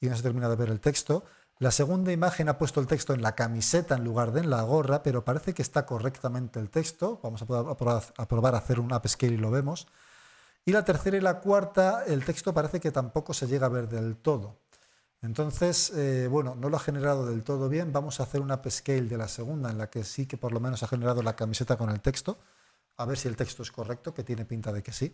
[0.00, 1.24] y no se termina de ver el texto.
[1.58, 4.62] La segunda imagen ha puesto el texto en la camiseta en lugar de en la
[4.62, 7.20] gorra, pero parece que está correctamente el texto.
[7.22, 9.86] Vamos a, probar, a hacer un upscale y lo vemos.
[10.64, 13.88] Y la tercera y la cuarta, el texto parece que tampoco se llega a ver
[13.88, 14.60] del todo.
[15.20, 17.92] Entonces, eh, bueno, no lo ha generado del todo bien.
[17.92, 20.60] Vamos a hacer un upscale de la segunda, en la que sí que por lo
[20.60, 22.38] menos ha generado la camiseta con el texto.
[22.96, 25.12] A ver si el texto es correcto, que tiene pinta de que sí.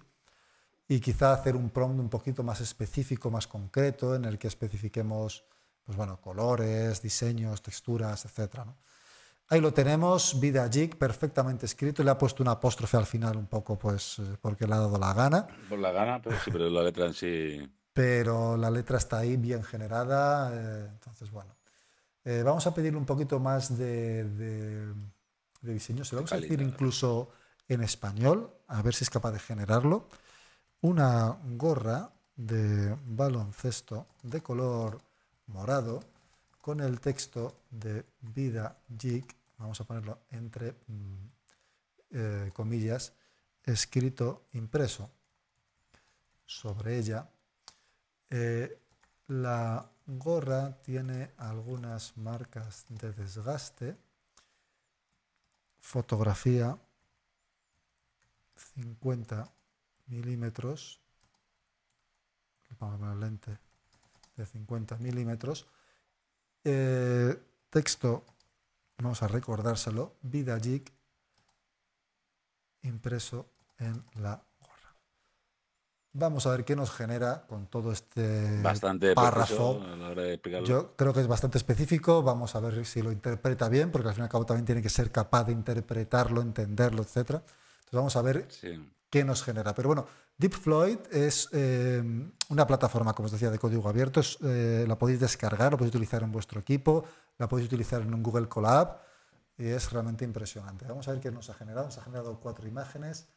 [0.89, 5.45] Y quizá hacer un prompt un poquito más específico, más concreto, en el que especifiquemos
[5.85, 8.61] pues bueno, colores, diseños, texturas, etc.
[9.53, 12.05] Ahí lo tenemos, Vida Jig, perfectamente escrito.
[12.05, 14.97] Le ha puesto un apóstrofe al final un poco, pues, eh, porque le ha dado
[14.97, 15.45] la gana.
[15.69, 17.73] Por la gana, pero sí, pero la letra en sí...
[17.93, 21.57] Pero la letra está ahí bien generada, eh, entonces, bueno.
[22.25, 24.95] Eh, vamos a pedirle un poquito más de, de,
[25.63, 26.05] diseño.
[26.05, 27.33] Se lo vamos a decir incluso
[27.67, 30.07] en español, a ver si es capaz de generarlo.
[30.83, 35.01] Una gorra de baloncesto de color
[35.49, 36.05] morado
[36.61, 41.27] con el texto de vida jig, vamos a ponerlo entre mm,
[42.12, 43.12] eh, comillas,
[43.62, 45.11] escrito impreso
[46.46, 47.31] sobre ella.
[48.31, 48.81] Eh,
[49.29, 53.96] la gorra tiene algunas marcas de desgaste.
[55.79, 56.77] Fotografía
[58.75, 59.53] 50
[60.07, 61.01] milímetros.
[62.79, 63.59] Vamos a poner lente
[64.37, 65.66] de 50 milímetros.
[66.64, 68.25] Eh, texto,
[69.03, 70.85] vamos a recordárselo, vida jig
[72.83, 74.97] impreso en la gorra.
[76.13, 79.81] Vamos a ver qué nos genera con todo este bastante párrafo.
[80.65, 82.23] Yo creo que es bastante específico.
[82.23, 84.83] Vamos a ver si lo interpreta bien, porque al fin y al cabo también tiene
[84.83, 87.39] que ser capaz de interpretarlo, entenderlo, etcétera.
[87.41, 88.49] Entonces vamos a ver
[89.09, 89.75] qué nos genera.
[89.75, 90.07] Pero bueno,
[90.39, 92.03] DeepFloyd es eh,
[92.49, 94.23] una plataforma, como os decía, de código abierto.
[94.43, 97.05] Eh, la podéis descargar, la podéis utilizar en vuestro equipo,
[97.40, 99.00] la podéis utilizar en un Google Colab
[99.57, 100.85] y es realmente impresionante.
[100.87, 101.87] Vamos a ver qué nos ha generado.
[101.87, 103.31] Nos ha generado cuatro imágenes.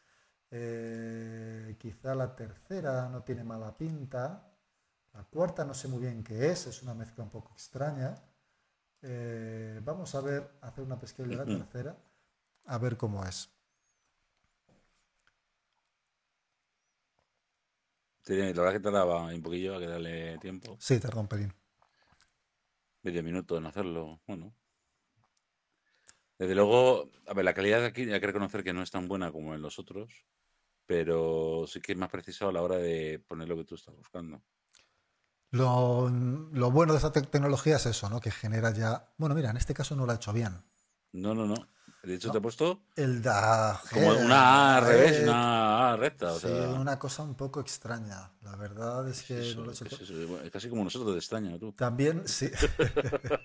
[0.51, 4.51] Eh, quizá la tercera no tiene mala pinta.
[5.13, 8.13] La cuarta no sé muy bien qué es, es una mezcla un poco extraña.
[9.81, 11.97] vamos a ver, hacer una pesquisa de la tercera,
[12.65, 13.49] a ver cómo es.
[18.25, 20.75] la verdad que tardaba un poquillo a que darle tiempo.
[20.79, 21.53] Sí, tardó un pelín.
[23.03, 24.55] Medio minuto en hacerlo, bueno.
[26.39, 29.07] Desde luego, a ver, la calidad de aquí hay que reconocer que no es tan
[29.07, 30.25] buena como en los otros,
[30.85, 33.95] pero sí que es más preciso a la hora de poner lo que tú estás
[33.95, 34.41] buscando.
[35.51, 38.19] Lo, lo bueno de esta tecnología es eso, ¿no?
[38.19, 39.13] Que genera ya.
[39.17, 40.63] Bueno, mira, en este caso no lo ha hecho bien.
[41.11, 41.67] No, no, no.
[42.03, 42.81] De hecho, te he puesto.
[42.97, 43.79] El da.
[43.89, 46.37] Como una A al revés, una A recta.
[46.37, 48.29] sí, una cosa un poco extraña.
[48.41, 49.85] La verdad es que no lo he hecho.
[49.85, 51.71] Es, casi como nosotros de extraño, tú.
[51.71, 52.51] También, sí.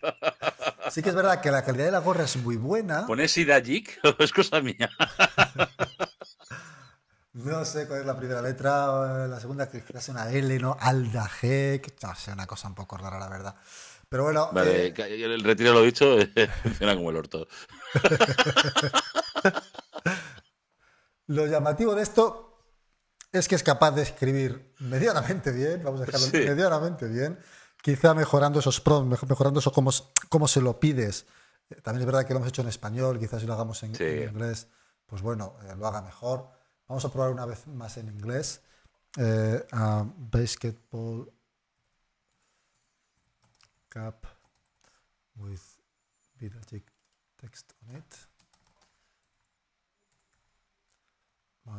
[0.90, 3.06] sí que es verdad que la calidad de la gorra es muy buena.
[3.06, 4.90] ¿Pones Idajik o es cosa mía?
[7.34, 9.28] no sé cuál es la primera letra.
[9.28, 10.76] La segunda, que es una L, ¿no?
[10.80, 12.02] Aldajek.
[12.02, 13.54] No sé, una cosa un poco rara, la verdad.
[14.08, 14.48] Pero bueno.
[14.52, 16.16] Vale, eh, el retiro lo dicho,
[16.64, 17.46] funciona como el orto.
[21.26, 22.48] lo llamativo de esto
[23.32, 27.38] es que es capaz de escribir medianamente bien, vamos a dejarlo medianamente bien,
[27.82, 29.90] quizá mejorando esos prompts, mejorando eso como,
[30.28, 31.26] como se lo pides.
[31.82, 34.68] También es verdad que lo hemos hecho en español, quizás si lo hagamos en, inglés,
[35.06, 36.48] pues bueno, eh, lo haga mejor.
[36.86, 38.62] Vamos a probar una vez más en inglés.
[39.16, 39.66] Eh,
[40.16, 41.30] basketball
[43.88, 44.26] cap
[45.36, 45.78] with
[46.38, 46.97] Vidagic
[47.40, 48.14] text on it.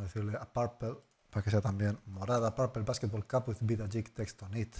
[0.01, 0.97] decirle a Purple,
[1.29, 4.75] para que sea también morada, Purple Basketball Cup with Vida Jig text on it.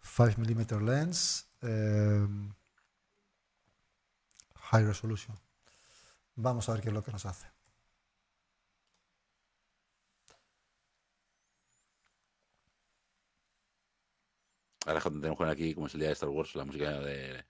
[0.00, 1.48] 5 mm lens,
[4.70, 5.36] high resolution.
[6.36, 7.48] Vamos a ver qué es lo que nos hace.
[14.86, 17.46] Ahora tenemos aquí, como es el día de Star Wars, la música de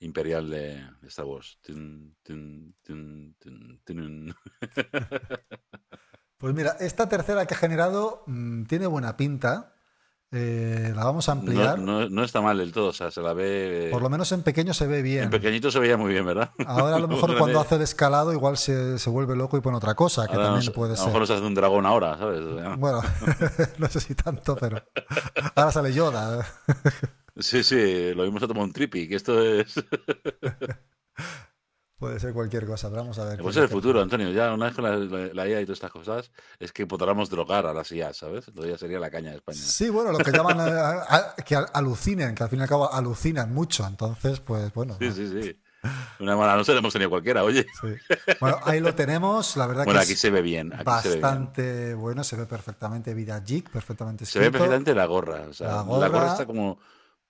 [0.00, 1.58] imperial de, Star Wars.
[6.38, 9.72] pues mira, esta tercera que ha generado mm, tiene buena pinta.
[10.32, 11.78] Eh, la vamos a ampliar.
[11.78, 13.88] No, está mal del todo, o sea, se la ve.
[13.92, 15.24] Por lo menos en pequeño se ve bien.
[15.24, 16.50] En pequeñito se veía muy bien, ¿verdad?
[16.66, 19.94] Ahora a lo mejor cuando hace el escalado igual se, vuelve loco y pone otra
[19.94, 21.04] cosa, que también puede ser.
[21.04, 22.42] A lo mejor se hace un dragón ahora, ¿sabes?
[22.78, 23.02] Bueno,
[23.78, 24.82] no sé si tanto, pero
[25.54, 26.44] ahora sale Yoda.
[27.38, 29.74] Sí, sí, lo vimos a tomar un trippy, que esto es.
[31.98, 33.40] Puede ser cualquier cosa, pero vamos a ver.
[33.40, 34.30] Puede ser el futuro, Antonio.
[34.30, 34.84] Ya una vez con
[35.34, 38.46] la, IA y todas estas cosas, es que podamos drogar a las IA, ¿sabes?
[38.48, 39.58] Entonces ya sería la caña de España.
[39.58, 43.54] Sí, bueno, lo que llaman eh, que alucinen, que al fin y al cabo alucinan
[43.54, 43.86] mucho.
[43.86, 44.98] Entonces, pues bueno.
[45.00, 45.58] Sí, sí, sí.
[46.20, 47.66] Una mala noche la hemos tenido cualquiera, oye.
[48.40, 50.74] Bueno, ahí lo tenemos, la verdad bueno, que aquí se ve bien.
[50.74, 55.46] Aquí bastante bueno, se ve perfectamente Vida Jig, perfectamente Se ve perfectamente la gorra.
[55.48, 56.78] O sea, la gorra está como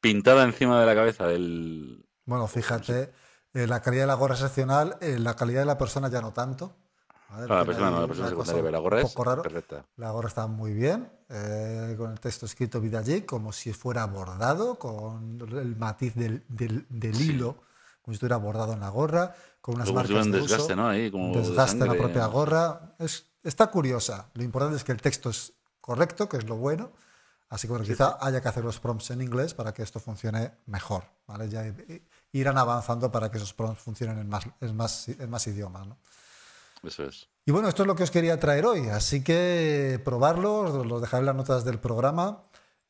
[0.07, 2.07] pintada encima de la cabeza del.
[2.25, 3.13] Bueno, fíjate.
[3.55, 6.21] Eh, la calidad de la gorra es excepcional, eh, la calidad de la persona ya
[6.21, 6.77] no tanto.
[7.49, 9.85] la persona no, la persona secundaria, la gorra es perfecta.
[9.97, 14.79] La gorra está muy bien, eh, con el texto escrito Vidallic, como si fuera bordado,
[14.79, 16.45] con el matiz del,
[17.01, 17.57] hilo,
[18.03, 20.89] como si estuviera bordado en la gorra, con unas marcas de desgaste, uso, ¿no?
[20.89, 22.95] Ahí, como desgaste en la propia gorra.
[22.99, 24.29] Es, está curiosa.
[24.35, 26.93] Lo importante es que el texto es correcto, que es lo bueno.
[27.49, 30.53] Así que bueno, quizá haya que hacer los prompts en inglés para que esto funcione
[30.67, 31.05] mejor.
[31.27, 31.49] ¿vale?
[31.49, 31.73] Ya
[32.33, 35.87] irán avanzando para que esos prompts funcionen en más, en más, en más idiomas.
[35.87, 35.99] ¿no?
[36.83, 37.29] Eso es.
[37.45, 38.89] Y bueno, esto es lo que os quería traer hoy.
[38.89, 42.43] Así que probarlo, os lo dejaré en las notas del programa.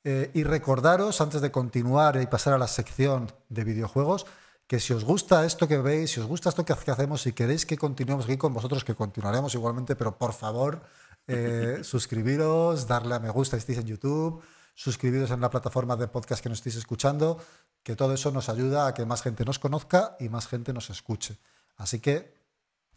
[0.04, 4.24] Eh, y recordaros, antes de continuar y pasar a la sección de videojuegos,
[4.66, 7.66] que si os gusta esto que veis, si os gusta esto que hacemos, si queréis
[7.66, 10.80] que continuemos aquí con vosotros, que continuaremos igualmente, pero por favor,
[11.26, 14.42] eh, suscribiros, darle a me gusta si estáis en YouTube,
[14.74, 17.38] suscribiros en la plataforma de podcast que nos estéis escuchando,
[17.82, 20.90] que todo eso nos ayuda a que más gente nos conozca y más gente nos
[20.90, 21.38] escuche.
[21.76, 22.34] Así que,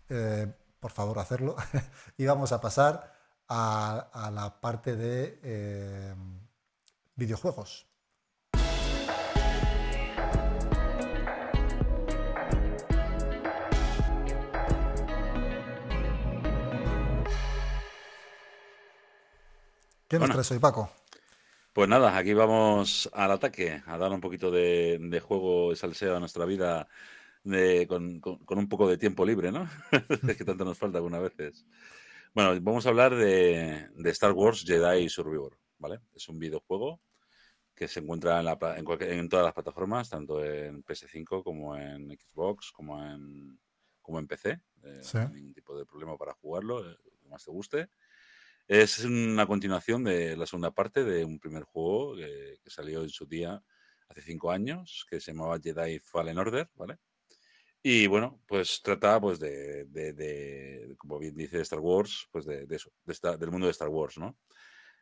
[0.09, 0.47] eh,
[0.79, 1.55] por favor, hacerlo.
[2.17, 3.13] y vamos a pasar
[3.47, 6.15] a, la parte de eh,
[7.15, 7.88] videojuegos.
[20.09, 20.89] ¿Qué nos traes hoy, Paco?
[21.71, 26.19] Pues nada, aquí vamos al ataque, a dar un poquito de, juego y salseo a
[26.19, 26.87] nuestra vida
[27.87, 29.69] con, un poco de tiempo libre, ¿no?
[30.35, 31.63] que tanto nos falta algunas veces.
[32.33, 35.99] Bueno, vamos a hablar de, Star Wars Jedi Survivor, ¿vale?
[36.15, 36.99] Es un videojuego
[37.75, 43.59] que se encuentra en, todas las plataformas, tanto en PS5 como en Xbox, como en,
[44.01, 44.59] como en PC.
[44.81, 47.89] Eh, no hay ningún tipo de problema para jugarlo, eh, lo más te guste.
[48.69, 53.25] Es una continuación de la segunda parte de un primer juego que, salió en su
[53.25, 53.59] día
[54.07, 56.99] hace cinco años, que se llamaba Jedi Fallen Order, ¿vale?
[57.81, 62.91] Y bueno, pues trata pues de, como bien dice Star Wars, pues de, eso,
[63.39, 64.37] del mundo de Star Wars, ¿no?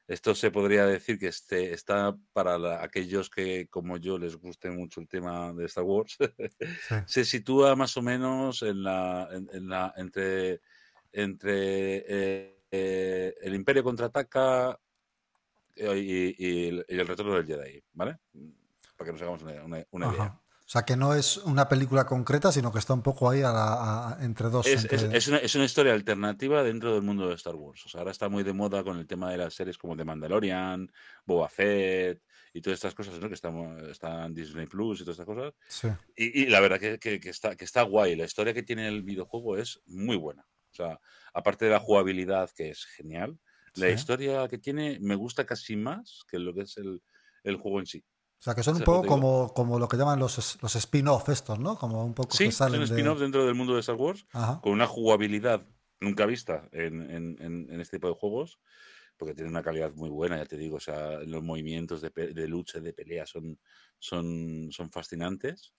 [0.08, 5.02] Esto se podría decir que este, está para aquellos que, como yo, les guste mucho
[5.02, 6.16] el tema de Star Wars.
[7.06, 10.62] se sitúa más o menos en la, en, la entre,
[11.12, 14.80] entre eh, eh, el Imperio contraataca
[15.76, 18.18] eh, y, el retorno del Jedi, ¿vale?
[18.96, 19.80] Para que nos hagamos una,
[20.12, 20.40] idea.
[20.68, 23.42] O sea, que no es una película concreta, sino que está un poco ahí
[24.20, 24.68] entre dos.
[24.68, 27.86] Es, Es, una, historia alternativa dentro del mundo de Star Wars.
[27.86, 30.04] O sea, ahora está muy de moda con el tema de las series como The
[30.04, 30.92] Mandalorian,
[31.26, 32.22] Boba Fett
[32.54, 33.30] y todas estas cosas, ¿no?
[33.30, 35.54] Que están, están Disney Plus y todas estas cosas.
[35.68, 35.88] Sí.
[36.18, 38.18] Y, la verdad que, está, que está guay.
[38.18, 40.46] La historia que tiene el videojuego es muy buena.
[40.78, 41.00] Sea,
[41.34, 43.40] aparte de la jugabilidad, que es genial,
[43.76, 47.02] la historia que tiene me gusta casi más que lo que es el,
[47.58, 48.04] juego en sí.
[48.40, 51.60] O sea, que son un poco como, como lo que llaman los, los spin-off estos,
[51.60, 51.78] ¿no?
[51.78, 54.26] Como un poco sí, que salen son spin-off dentro del mundo de Star Wars,
[54.62, 55.66] con una jugabilidad
[56.00, 58.60] nunca vista en, este tipo de juegos,
[59.18, 62.48] porque tiene una calidad muy buena, ya te digo, o sea, los movimientos de, de
[62.48, 63.60] lucha, de pelea son,
[63.98, 65.74] son, son fascinantes.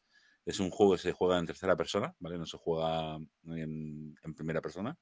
[0.49, 2.39] Es un juego que se juega en tercera persona, ¿vale?
[2.39, 4.97] No se juega en, primera persona.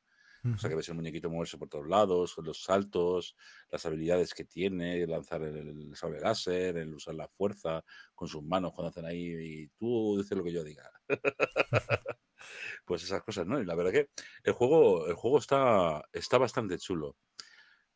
[0.44, 3.37] O sea que ves el muñequito moverse por todos lados, los saltos,
[3.70, 8.72] las habilidades que tiene, lanzar el, sable láser, el usar la fuerza con sus manos
[8.72, 10.90] cuando hacen ahí y tú dices lo que yo diga.
[12.85, 13.61] pues esas cosas, ¿no?
[13.61, 14.11] Y la verdad que
[14.42, 17.16] el juego, el juego está, está bastante chulo.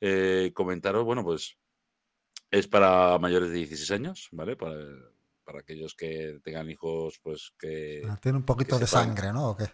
[0.01, 1.59] Eh, comentaros, bueno, pues
[2.49, 4.57] es para mayores de 16 años, ¿vale?
[4.57, 4.77] Para,
[5.51, 8.03] para aquellos que tengan hijos, pues que...
[8.09, 9.51] Ah, tiene un poquito de sangre, ¿no?
[9.51, 9.69] ¿O qué?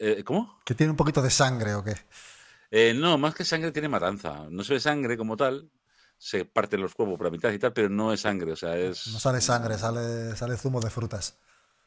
[0.00, 0.58] Eh, ¿Cómo?
[0.64, 1.94] Que tiene un poquito de sangre, ¿o qué?
[2.72, 4.48] Eh, no, más que sangre tiene matanza.
[4.50, 5.70] No se ve sangre como tal,
[6.18, 8.76] se parten los cuerpos por la mitad y tal, pero no es sangre, o sea,
[8.76, 9.06] es...
[9.06, 11.38] No sale sangre, sale, sale zumo de frutas.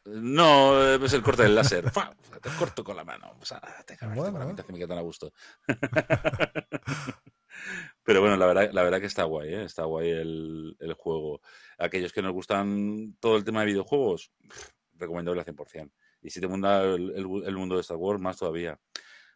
[0.05, 1.91] No, es el corte del láser.
[2.41, 3.35] Te corto con la mano.
[3.41, 5.33] O sea, te bueno, la que me quedan a gusto.
[8.03, 9.63] Pero bueno, la verdad, la verdad que está guay, ¿eh?
[9.63, 11.41] está guay el, el, juego.
[11.77, 14.31] Aquellos que nos gustan todo el tema de videojuegos,
[14.95, 15.91] recomendable al 100%.
[16.21, 18.79] Y si te gusta el, el, mundo de Star Wars, más todavía.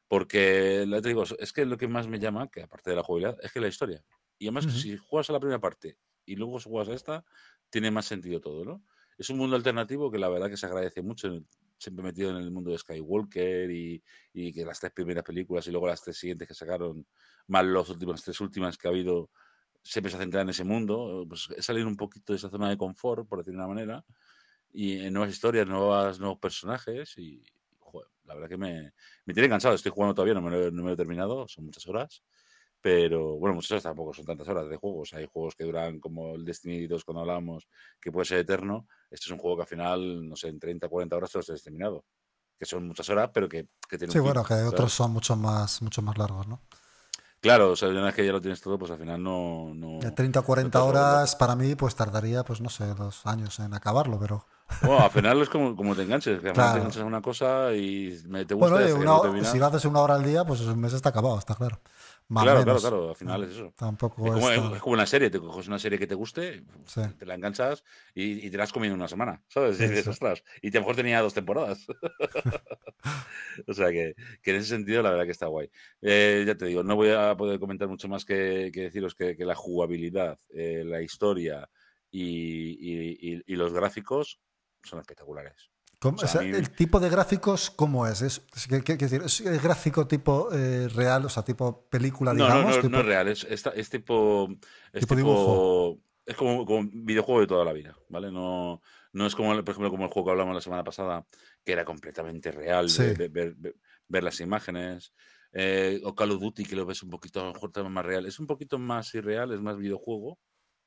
[0.07, 3.37] Porque, te digo, es que lo que más me llama, que aparte de la jugabilidad,
[3.43, 4.03] es que la historia.
[4.39, 7.25] Y además, si juegas a la primera parte y luego juegas a esta,
[7.69, 8.83] tiene más sentido todo, ¿no?
[9.17, 11.41] Es un mundo alternativo que la verdad que se agradece mucho
[11.77, 14.03] siempre metido en el mundo de Skywalker y,
[14.33, 17.05] y, que las tres primeras películas y luego las tres siguientes que sacaron,
[17.47, 19.29] más las últimas tres últimas que ha habido,
[19.81, 21.25] siempre se centra en ese mundo.
[21.27, 24.05] Pues es salir un poquito de esa zona de confort, por decirlo de una manera,
[24.71, 27.43] y en nuevas historias, nuevas, nuevos personajes y,
[27.79, 28.93] joder, la verdad que me,
[29.25, 29.75] me tiene cansado.
[29.75, 32.23] Estoy jugando todavía, no me, lo, no me lo he terminado, son muchas horas.
[32.79, 35.13] Pero bueno, muchas horas tampoco son tantas horas de juegos.
[35.13, 37.67] Hay juegos que duran como el Destiny 2 cuando hablamos,
[37.99, 38.87] que puede ser eterno.
[39.09, 41.53] Este es un juego que al final, no sé, en 30, 40 horas te lo
[41.55, 42.05] has terminado.
[42.59, 45.81] Que son muchas horas, pero que, que tienen Sí, bueno, que otros son mucho más,
[45.81, 46.61] mucho más largos, ¿no?
[47.39, 49.71] Claro, o sea, una vez que ya lo tienes todo, pues al final no...
[49.73, 53.59] no de 30 o 40 horas para mí, pues tardaría, pues no sé, dos años
[53.59, 54.45] en acabarlo, pero...
[54.81, 56.73] Bueno, al final es como, como te enganches, que claro.
[56.73, 58.75] te enganches a una cosa y te gusta...
[58.75, 61.55] Bueno, una, si lo haces una hora al día, pues un mes está acabado, está
[61.55, 61.79] claro
[62.27, 63.73] claro, claro, claro, al final es eso.
[63.75, 66.63] Tampoco es, como, es, como, una serie, te coges una serie que te guste,
[67.17, 69.79] te la enganchas y, y, te la has comido en una semana, ¿sabes?
[69.81, 70.19] Y, dices,
[70.61, 71.85] y a lo mejor tenía dos temporadas.
[73.67, 75.69] o sea que, que, en ese sentido la verdad que está guay.
[76.01, 79.35] Eh, ya te digo, no voy a poder comentar mucho más que, que deciros que,
[79.35, 81.69] que, la jugabilidad, eh, la historia
[82.11, 84.39] y, y los gráficos
[84.83, 85.69] son espectaculares.
[86.03, 88.21] O sea, ¿El tipo de gráficos cómo es?
[88.21, 92.63] ¿Es, es, decir, ¿es gráfico tipo eh, real, o sea, tipo película, no, digamos?
[92.63, 92.89] No, no, tipo...
[92.89, 94.47] no es real, es, es, es tipo...
[94.93, 98.31] Es tipo, tipo Es como, como, videojuego de toda la vida, ¿vale?
[98.31, 98.81] No,
[99.13, 101.25] no es como, por ejemplo, como el juego que hablamos la semana pasada,
[101.65, 103.01] que era completamente real, sí.
[103.17, 103.55] ver, ver,
[104.07, 105.13] ver, las imágenes.
[105.51, 108.27] Eh, o Call of Duty, que lo ves un poquito, a lo mejor más real.
[108.27, 110.37] Es un poquito más irreal, es más videojuego,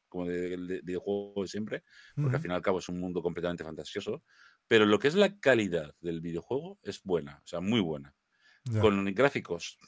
[0.08, 1.82] como de, de, de videojuego de siempre,
[2.14, 2.34] porque uh -huh.
[2.36, 4.22] al fin y al cabo es un mundo completamente fantasioso.
[4.70, 8.14] Pero lo que es la calidad del videojuego es buena, o sea, muy buena.
[8.62, 8.80] Yeah.
[8.80, 9.80] Con gráficos,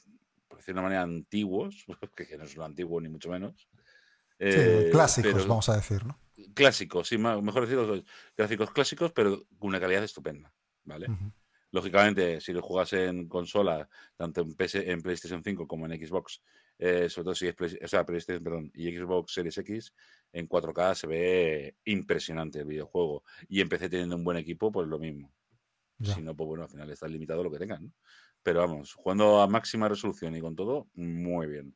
[0.49, 1.85] por decir de una manera, antiguos,
[2.17, 3.69] que no es lo antiguo ni mucho menos.
[4.39, 6.19] Eh, sí, clásicos, pero, vamos a decir, ¿no?
[6.53, 8.03] Clásicos, sí, mejor decirlo,
[8.35, 11.09] gráficos clásicos, pero con una calidad estupenda, ¿vale?
[11.09, 11.33] Uh -huh.
[11.71, 16.41] Lógicamente, si lo juegas en consola, tanto en, PS, en PlayStation 5 como en Xbox,
[16.77, 19.93] eh, sobre todo si es Play, o sea, PlayStation perdón, y Xbox Series X,
[20.31, 23.23] en 4K se ve impresionante el videojuego.
[23.47, 25.31] Y empecé teniendo un buen equipo, pues lo mismo.
[25.99, 26.15] Ya.
[26.15, 27.83] Si no, pues bueno, al final está limitado lo que tengan.
[27.85, 27.91] ¿no?
[28.41, 31.75] Pero vamos, jugando a máxima resolución y con todo, muy bien.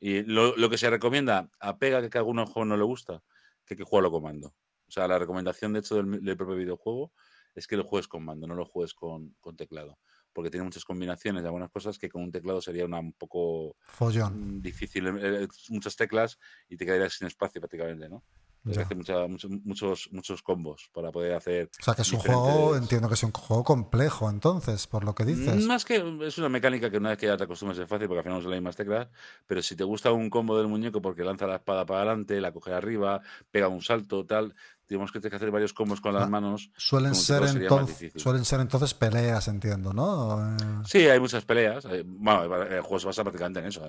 [0.00, 3.22] Y lo, lo que se recomienda, apega que a algún juego no le gusta,
[3.66, 4.48] que hay que jugarlo con mando.
[4.48, 7.12] O sea, la recomendación, de hecho, del, del propio videojuego
[7.54, 9.98] es que lo juegues con mando, no lo juegues con, con teclado
[10.38, 13.74] porque tiene muchas combinaciones de algunas cosas que con un teclado sería una un poco
[13.80, 14.62] Follón.
[14.62, 18.22] difícil, eh, muchas teclas y te quedarías sin espacio prácticamente, ¿no?
[18.58, 21.70] Entonces hace mucha, muchos, muchos, muchos combos para poder hacer.
[21.80, 25.12] O sea, que es un juego, entiendo que es un juego complejo, entonces, por lo
[25.16, 25.64] que dices.
[25.64, 28.18] Más que es una mecánica que una vez que ya te acostumbras es fácil, porque
[28.18, 29.08] al final son las mismas teclas.
[29.46, 32.52] Pero si te gusta un combo del muñeco porque lanza la espada para adelante, la
[32.52, 34.54] coge arriba, pega un salto, tal,
[34.88, 36.70] tenemos que hacer varios combos con las ah, manos.
[36.76, 40.56] Suelen ser, entonces, suelen ser entonces peleas, entiendo, ¿no?
[40.86, 41.86] Sí, hay muchas peleas.
[42.06, 43.86] Bueno, el juego se basa prácticamente en eso.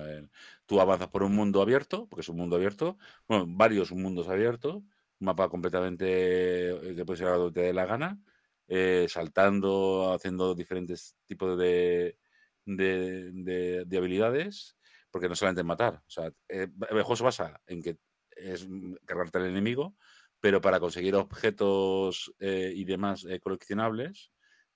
[0.66, 4.76] Tú avanzas por un mundo abierto, porque es un mundo abierto, bueno, varios mundos abiertos,
[4.76, 4.84] un
[5.18, 8.20] mapa completamente eh, que puede ser a donde te dé la gana,
[8.68, 12.18] eh, saltando, haciendo diferentes tipos de,
[12.66, 14.76] de, de, de, habilidades,
[15.10, 15.94] porque no solamente en matar.
[15.94, 17.96] O sea, eh, el juego se basa en que
[18.36, 18.68] es
[19.06, 19.96] cargarte al enemigo,
[20.40, 24.30] pero para conseguir objetos eh, y demás eh, coleccionables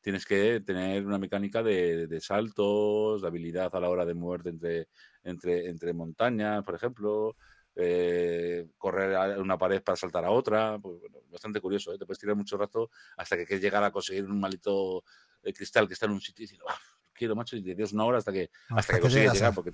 [0.05, 4.51] tienes que tener una mecánica de, de, saltos, de habilidad a la hora de moverte
[4.51, 4.89] entre,
[5.23, 7.37] entre, entre montañas, por ejemplo,
[7.75, 11.99] eh, correr a una pared para saltar a otra, pues, bueno, bastante curioso, ¿eh?
[11.99, 15.03] te puedes tirar mucho rato hasta que quieres llegar a conseguir un malito
[15.43, 16.79] eh, cristal que está en un sitio y dices, ah,
[17.15, 19.55] quiero macho, y te tienes una hora hasta que, hasta, hasta que, que consigues llegar,
[19.55, 19.73] porque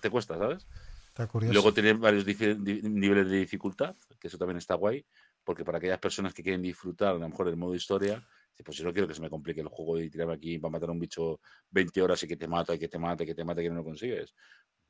[0.00, 0.66] te cuesta, ¿sabes?
[1.52, 5.04] Luego tiene varios niveles de dificultad, que eso también está guay,
[5.44, 8.22] porque para aquellas personas que quieren disfrutar a lo mejor del modo historia,
[8.62, 10.90] Pues yo no quiero que se me complique el juego y tirarme aquí para matar
[10.90, 11.40] a un bicho
[11.70, 13.76] 20 horas y que te mata, y que te mate, que te mate, que no
[13.76, 14.34] lo consigues.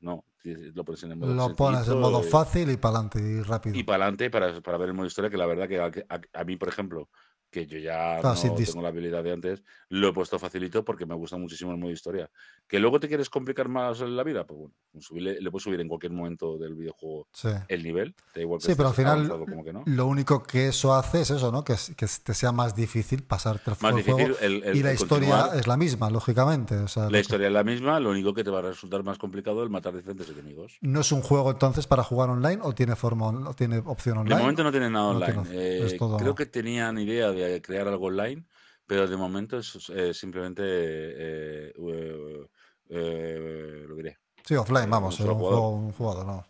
[0.01, 3.41] No, lo pones en el modo Lo pones en modo fácil y para adelante y
[3.41, 3.77] rápido.
[3.77, 6.41] y para adelante para, para ver el modo historia, que la verdad que a, a-
[6.41, 7.09] a mí, por ejemplo,
[7.51, 11.05] que yo ya Claro, no tengo la habilidad de antes, lo he puesto facilito porque
[11.05, 12.29] me gusta muchísimo el modo historia.
[12.67, 15.89] Que luego te quieres complicar más la vida, pues bueno, subirle- le puedes subir en
[15.89, 17.49] cualquier momento del videojuego Sí.
[17.67, 19.83] el nivel, da igual que Sí, pero al final como que no.
[19.85, 21.63] lo único que eso hace es eso, ¿no?
[21.65, 24.17] Que, es- que te sea más difícil pasarte el, Más el juego.
[24.19, 26.75] difícil el, el- y la historia es la misma, lógicamente.
[26.77, 29.03] O sea, La que- historia es la misma, lo único que te va a resultar
[29.03, 30.77] más complicado el matar diferentes enemigos.
[30.79, 34.35] ¿No es un juego entonces para jugar online o tiene forma o tiene opción online?
[34.37, 35.43] De momento no tienen nada No online.
[35.49, 38.45] tiene- es Eh, todo- Creo que tenían idea de crear algo online,
[38.85, 42.47] pero de momento es eh, simplemente eh, eh,
[42.89, 44.17] eh, lo diré.
[44.45, 45.59] Sí, offline, vamos, un solo un jugador.
[45.59, 46.45] juego, un jugador, no.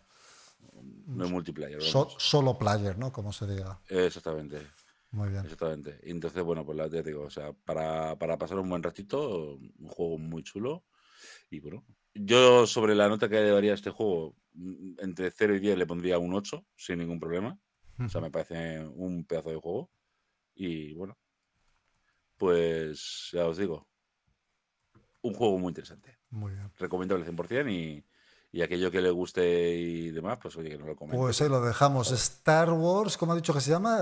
[1.06, 1.80] No es multiplayer.
[1.82, 3.12] So- solo player, ¿no?
[3.12, 3.80] Como se diga.
[3.88, 4.58] Exactamente,
[5.10, 5.44] Muy bien.
[5.44, 5.98] exactamente.
[6.02, 9.54] Entonces, bueno, pues la- ya te digo, o sea, para, para pasar un buen ratito,
[9.56, 10.84] un juego muy chulo.
[11.50, 11.84] Y bueno,
[12.14, 15.76] yo sobre la nota que le daría a este juego, mm, entre 0 y 10
[15.76, 17.58] le pondría un 8, sin ningún problema.
[17.98, 19.90] O sea, me parece un pedazo de juego.
[20.54, 21.16] Y bueno,
[22.36, 23.86] pues ya os digo,
[25.22, 26.18] un juego muy interesante.
[26.30, 26.70] Muy bien.
[26.78, 28.04] Recomendable 100% y,
[28.50, 31.18] y aquello que le guste y demás, pues oye, que no lo comente.
[31.18, 32.10] Pues ahí lo dejamos.
[32.10, 33.98] Star Wars, ¿cómo ha dicho que se llama?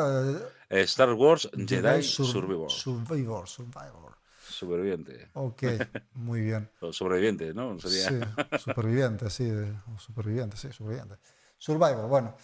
[0.70, 2.70] Eh, Star Wars Jedi, Sur- Survivor.
[2.70, 3.48] Survivor.
[3.48, 4.16] Survivor.
[4.48, 5.30] Superviviente.
[5.34, 5.62] Ok,
[6.14, 6.70] muy bien.
[6.80, 7.78] O sobreviviente, ¿no?
[7.78, 8.08] Sería...
[8.08, 11.16] Sí, superviviente, sí, o superviviente, sí, superviviente.
[11.56, 12.34] Survivor, bueno.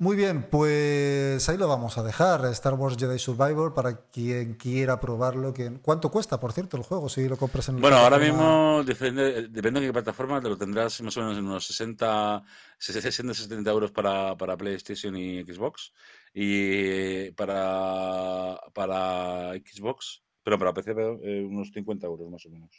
[0.00, 2.44] Muy bien, pues ahí lo vamos a dejar.
[2.52, 5.52] Star Wars Jedi Survivor para quien quiera probarlo.
[5.52, 5.78] Quien...
[5.80, 7.08] ¿Cuánto cuesta, por cierto, el juego?
[7.08, 10.56] Si lo compras en Bueno, ahora plataforma- mismo depende, depende de qué plataforma, te lo
[10.56, 12.44] tendrás más o menos en unos 60,
[12.78, 15.92] 60 70 euros para, para PlayStation y Xbox.
[16.32, 20.92] Y para, para Xbox, pero para PC
[21.24, 22.70] eh, unos 50 euros más o menos.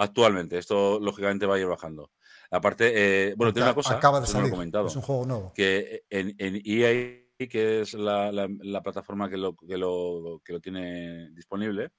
[0.00, 2.12] Actualmente, esto lógicamente va a ir bajando.
[2.50, 2.92] Aparte,
[3.30, 4.50] eh, bueno, tiene una cosa, Acaba de no lo he salir.
[4.50, 5.52] comentado, Es un juego nuevo.
[5.54, 10.52] que en, en EA, que es la, la- la plataforma que lo, que, lo, que
[10.54, 11.90] lo tiene disponible,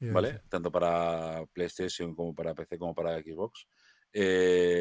[0.00, 0.32] ahí ¿vale?
[0.32, 0.38] sí.
[0.48, 3.66] Tanto para PlayStation como para PC como para Xbox.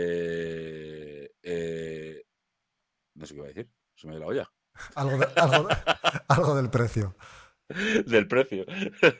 [0.03, 2.23] Eh, eh,
[3.15, 4.51] no sé qué iba a decir, se me dio la olla.
[4.95, 5.75] Algo, de- algo, de-
[6.29, 7.15] algo del precio.
[8.05, 8.65] Del precio.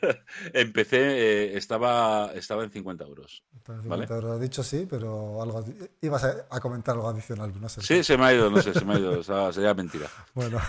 [0.52, 3.42] en PC eh, estaba, estaba en 50 euros.
[3.54, 4.06] Entonces, Vale.
[4.06, 5.64] 50 euros dicho sí, pero algo
[6.00, 7.80] ibas a, a comentar algo adicional, no sé.
[7.82, 9.18] Sí, se me ha ido, no sé, se me ha ido.
[9.18, 10.06] o sea, sería mentira.
[10.34, 10.60] Bueno,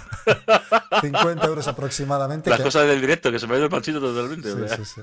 [1.01, 2.49] 50 euros aproximadamente.
[2.49, 4.51] Las que- cosas del directo, que se me ha ido el panchito totalmente.
[4.51, 5.01] Sí, sí, sí.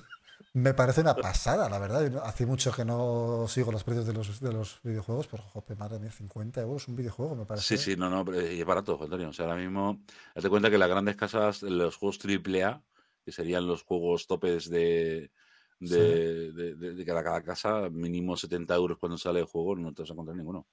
[0.53, 2.22] Me parece una pasada, la verdad.
[2.24, 5.98] Hace mucho que no sigo los precios de los, de los videojuegos, pero jope, madre
[6.01, 7.76] mía, 50 euros un videojuego, me parece.
[7.76, 9.28] Sí, sí, no, no, pero es barato, Antonio.
[9.28, 10.03] O sea, ahora mismo,
[10.34, 12.82] hazte cuenta que las grandes casas, los juegos AAA,
[13.24, 15.30] que serían los juegos topes de,
[15.78, 19.92] de, de- de- de cada, cada casa, mínimo 70 euros cuando sale el juego, no
[19.92, 20.66] te vas a encontrar ninguno.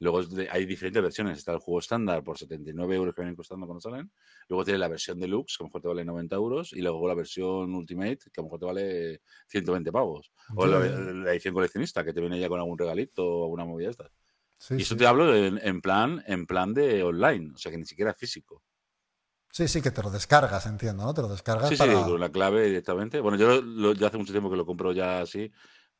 [0.00, 0.20] Luego
[0.50, 1.38] hay diferentes versiones.
[1.38, 4.10] Está el juego estándar por 79 euros que vienen costando cuando salen.
[4.48, 6.72] Luego tiene la versión deluxe, que a lo mejor te vale 90 euros.
[6.72, 10.32] Y luego la versión ultimate, que a lo mejor te vale 120 pavos.
[10.56, 13.92] O la, edición coleccionista, que te viene ya con algún regalito o alguna movida de
[13.92, 14.10] estas.
[14.58, 14.98] Sí, Y eso sí.
[14.98, 18.62] te hablo en, en plan en plan de online, o sea que ni siquiera físico.
[19.52, 21.12] Sí, sí, que te lo descargas, entiendo, ¿no?
[21.12, 23.20] Te lo descargas Sí, sí, con la clave directamente.
[23.20, 25.50] Bueno, yo lo, ya hace mucho tiempo que lo compro ya así,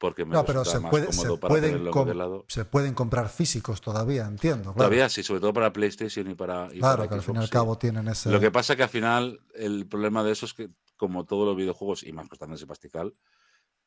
[0.00, 2.08] porque me No, pero se, más puede- se cómodo para pueden com-
[2.48, 4.72] se pueden comprar físicos todavía, entiendo.
[4.72, 6.68] Claro, Todavía sí, sobre todo para PlayStation y para.
[6.72, 7.50] y claro para que al fin y al sí.
[7.52, 8.30] cabo tienen ese...
[8.32, 11.56] Lo que pasa que al final el problema de eso es que, como todos los
[11.56, 13.12] videojuegos, y más costando ese pastizal,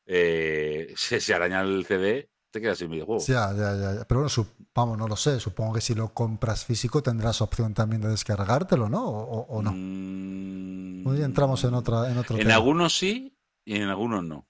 [0.06, 3.24] eh, si se araña el CD, te quedas sin videojuego.
[3.26, 4.04] Ya, ya, ya.
[4.06, 5.40] Pero bueno, vamos, no lo sé.
[5.40, 9.04] Supongo que si lo compras físico tendrás opción también de descargártelo, ¿no?
[9.04, 9.72] O, o- o no.
[9.72, 12.54] Mm, Hoy entramos en, otra, en otro En tema.
[12.54, 14.46] algunos sí y en algunos no.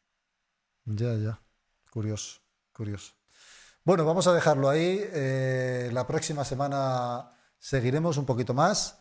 [0.86, 1.43] Ya, ya.
[1.94, 2.40] Curioso,
[2.72, 3.12] curioso.
[3.84, 5.00] Bueno, vamos a dejarlo ahí.
[5.00, 8.98] Eh, la próxima semana seguiremos un poquito más.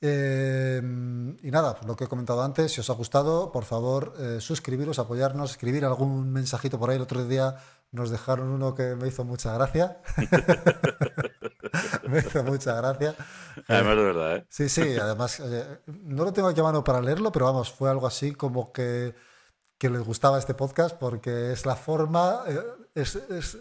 [0.00, 4.14] Eh, y nada, pues lo que he comentado antes, si os ha gustado, por favor,
[4.18, 6.96] eh, suscribiros, apoyarnos, escribir algún mensajito por ahí.
[6.96, 7.54] El otro día
[7.92, 10.02] nos dejaron uno que me hizo mucha gracia.
[12.08, 13.14] me hizo mucha gracia.
[13.68, 14.46] Además, de verdad, ¿eh?
[14.48, 15.40] Sí, sí, además,
[15.86, 19.14] no lo tengo aquí a mano para leerlo, pero vamos, fue algo así como que,
[19.78, 22.58] que les gustaba este podcast porque es la forma, eh,
[22.94, 23.58] es, es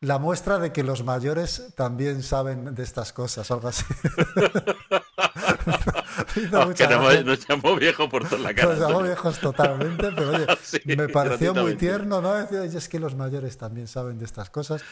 [0.00, 3.84] la muestra de que los mayores también saben de estas cosas, algo así.
[6.36, 8.68] Me hizo mucha Que nos, nos llamó viejo por toda la cara.
[8.74, 12.34] Nos llamó viejos totalmente, pero oye, Sí, me pareció muy tierno, ¿no?
[12.34, 14.82] Decía, "Oye, es que los mayores también saben de estas cosas.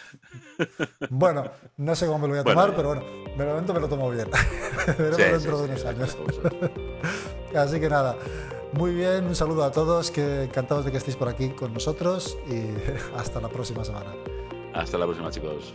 [1.11, 2.77] Bueno, no sé cómo me lo voy a Bueno, tomar, ya.
[2.77, 3.05] pero bueno,
[3.37, 4.29] de momento me lo tomo bien.
[4.99, 6.17] Veremos Sí, sí, dentro de sí, unos sí, años.
[7.55, 8.17] Así que nada,
[8.73, 12.39] Muy bien, un saludo a todos, que encantados de que estéis por aquí con nosotros
[12.49, 12.73] y
[13.17, 14.15] hasta la próxima semana.
[14.73, 15.75] Hasta la próxima, chicos.